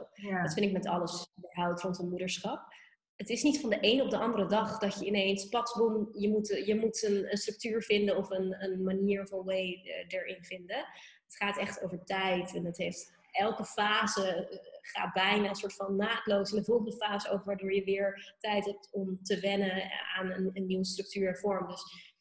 Dat 0.42 0.52
vind 0.52 0.66
ik 0.66 0.72
met 0.72 0.86
alles 0.86 1.26
überhaupt 1.38 1.80
rondom 1.80 2.08
moederschap. 2.08 2.74
Het 3.16 3.28
is 3.28 3.42
niet 3.42 3.60
van 3.60 3.70
de 3.70 3.78
een 3.80 4.02
op 4.02 4.10
de 4.10 4.18
andere 4.18 4.46
dag 4.46 4.78
dat 4.78 4.98
je 4.98 5.06
ineens, 5.06 5.48
patsboom, 5.48 6.08
je 6.12 6.28
moet, 6.28 6.62
je 6.64 6.76
moet 6.76 7.02
een, 7.02 7.36
structuur 7.36 7.82
vinden 7.82 8.16
of 8.16 8.30
een, 8.30 8.62
een 8.64 8.82
manier 8.82 9.22
of 9.22 9.30
een 9.30 9.44
way 9.44 9.80
erin 10.08 10.44
vinden. 10.44 10.76
Het 11.24 11.36
gaat 11.36 11.58
echt 11.58 11.82
over 11.82 12.04
tijd 12.04 12.54
en 12.54 12.64
het 12.64 12.76
heeft 12.76 13.14
elke 13.30 13.64
fase 13.64 14.28
eh, 14.28 14.58
gaat 14.82 15.12
bijna 15.12 15.48
een 15.48 15.54
soort 15.54 15.74
van 15.74 15.96
naadloos 15.96 16.50
in 16.50 16.58
de 16.58 16.64
volgende 16.64 16.96
fase 16.96 17.30
over, 17.30 17.46
waardoor 17.46 17.72
je 17.72 17.84
weer 17.84 18.34
tijd 18.38 18.64
hebt 18.64 18.88
om 18.92 19.22
te 19.22 19.40
wennen 19.40 19.90
aan 20.16 20.30
een, 20.30 20.50
een 20.52 20.66
nieuwe 20.66 20.84
structuur 20.84 21.28
en 21.28 21.36
vorm. 21.36 21.68
Dus 21.68 22.14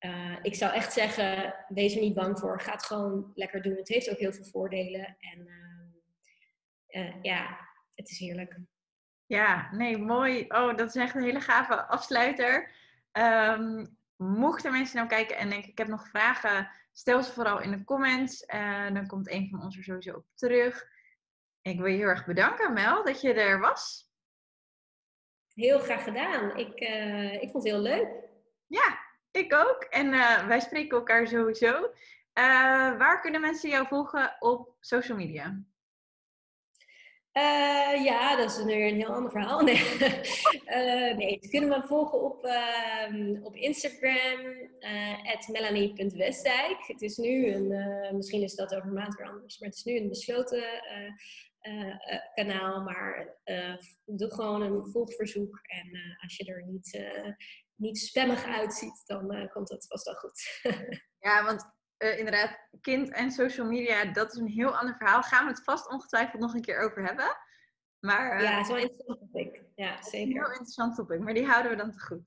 uh, 0.00 0.36
ik 0.42 0.54
zou 0.54 0.72
echt 0.72 0.92
zeggen, 0.92 1.54
wees 1.68 1.94
er 1.94 2.00
niet 2.00 2.14
bang 2.14 2.38
voor. 2.38 2.60
Ga 2.60 2.72
het 2.72 2.84
gewoon 2.84 3.32
lekker 3.34 3.62
doen. 3.62 3.76
Het 3.76 3.88
heeft 3.88 4.10
ook 4.10 4.18
heel 4.18 4.32
veel 4.32 4.44
voordelen. 4.44 5.16
En 5.18 5.48
ja, 7.22 7.58
het 7.94 8.10
is 8.10 8.18
heerlijk. 8.18 8.58
Ja, 9.30 9.68
nee, 9.72 9.98
mooi. 9.98 10.44
Oh, 10.48 10.76
dat 10.76 10.88
is 10.88 10.94
echt 10.94 11.14
een 11.14 11.22
hele 11.22 11.40
gave 11.40 11.86
afsluiter. 11.86 12.70
Um, 13.12 13.96
mochten 14.16 14.72
mensen 14.72 14.96
nou 14.96 15.08
kijken 15.08 15.36
en 15.36 15.48
denken, 15.48 15.70
ik 15.70 15.78
heb 15.78 15.88
nog 15.88 16.08
vragen, 16.08 16.70
stel 16.92 17.22
ze 17.22 17.32
vooral 17.32 17.60
in 17.60 17.70
de 17.70 17.84
comments. 17.84 18.44
Uh, 18.46 18.90
dan 18.92 19.06
komt 19.06 19.30
een 19.30 19.48
van 19.50 19.62
ons 19.62 19.76
er 19.76 19.82
sowieso 19.82 20.16
op 20.16 20.26
terug. 20.34 20.86
Ik 21.62 21.78
wil 21.78 21.86
je 21.86 21.96
heel 21.96 22.06
erg 22.06 22.26
bedanken, 22.26 22.72
Mel, 22.72 23.04
dat 23.04 23.20
je 23.20 23.32
er 23.32 23.60
was. 23.60 24.10
Heel 25.54 25.78
graag 25.78 26.04
gedaan. 26.04 26.56
Ik, 26.56 26.80
uh, 26.80 27.32
ik 27.32 27.50
vond 27.50 27.64
het 27.64 27.72
heel 27.72 27.82
leuk. 27.82 28.08
Ja, 28.66 28.98
ik 29.30 29.54
ook. 29.54 29.82
En 29.82 30.06
uh, 30.06 30.46
wij 30.46 30.60
spreken 30.60 30.98
elkaar 30.98 31.26
sowieso. 31.26 31.92
waar 32.98 33.20
kunnen 33.20 33.40
mensen 33.40 33.70
jou 33.70 33.86
volgen 33.86 34.36
op 34.38 34.76
social 34.80 35.16
media? 35.16 35.62
Uh, 37.40 38.04
ja, 38.04 38.36
dat 38.36 38.50
is 38.50 38.64
nu 38.64 38.72
een 38.72 38.96
heel 38.96 39.14
ander 39.14 39.30
verhaal. 39.30 39.60
Nee, 39.70 39.82
uh, 40.66 41.16
nee 41.16 41.66
me 41.66 41.82
volgen 41.86 42.22
op, 42.22 42.44
uh, 42.44 43.44
op 43.44 43.54
Instagram, 43.54 44.40
uh, 44.80 45.48
melanie.westdijk. 45.48 46.86
Het 46.86 47.02
is 47.02 47.16
nu 47.16 47.52
een, 47.52 48.16
misschien 48.16 48.42
is 48.42 48.54
dat 48.54 48.74
over 48.74 48.92
maand 48.92 49.16
weer 49.16 49.28
anders, 49.28 49.58
maar 49.58 49.68
het 49.68 49.78
is 49.78 49.84
nu 49.84 49.96
een 49.96 50.08
besloten 50.08 50.64
kanaal. 52.34 52.82
Maar 52.82 53.36
doe 54.04 54.30
gewoon 54.30 54.62
een 54.62 54.86
volgverzoek 54.92 55.60
en 55.62 56.16
als 56.22 56.36
je 56.36 56.44
er 56.44 56.64
niet, 56.66 57.00
niet 57.74 57.98
spammig 57.98 58.44
uitziet, 58.44 59.02
dan 59.06 59.48
komt 59.52 59.68
dat 59.68 59.86
vast 59.86 60.04
wel 60.04 60.14
goed. 60.14 60.60
ja, 61.26 61.44
want 61.44 61.79
uh, 62.02 62.18
inderdaad, 62.18 62.58
kind 62.80 63.10
en 63.10 63.30
social 63.30 63.66
media, 63.66 64.04
dat 64.04 64.32
is 64.32 64.38
een 64.38 64.46
heel 64.46 64.76
ander 64.76 64.96
verhaal. 64.96 65.22
Gaan 65.22 65.44
we 65.44 65.50
het 65.50 65.64
vast 65.64 65.88
ongetwijfeld 65.88 66.42
nog 66.42 66.54
een 66.54 66.60
keer 66.60 66.80
over 66.80 67.04
hebben. 67.04 67.36
Maar, 68.00 68.36
uh, 68.36 68.42
ja, 68.42 68.50
het 68.50 68.60
is 68.60 68.68
wel 68.68 68.76
een 68.76 68.82
interessant 68.82 69.20
topic. 69.20 69.62
Ja, 69.74 70.02
zeker. 70.02 70.20
Een 70.20 70.32
heel 70.32 70.50
interessant 70.50 70.96
topic, 70.96 71.20
maar 71.20 71.34
die 71.34 71.46
houden 71.46 71.70
we 71.70 71.76
dan 71.76 71.92
te 71.92 72.00
goed. 72.00 72.22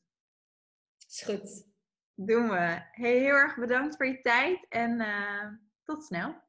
Is 1.08 1.22
goed. 1.22 1.72
Doen 2.16 2.50
we. 2.50 2.82
Hey, 2.92 3.18
heel 3.18 3.36
erg 3.36 3.56
bedankt 3.56 3.96
voor 3.96 4.06
je 4.06 4.22
tijd 4.22 4.66
en 4.70 5.00
uh, 5.00 5.48
tot 5.84 6.04
snel. 6.04 6.42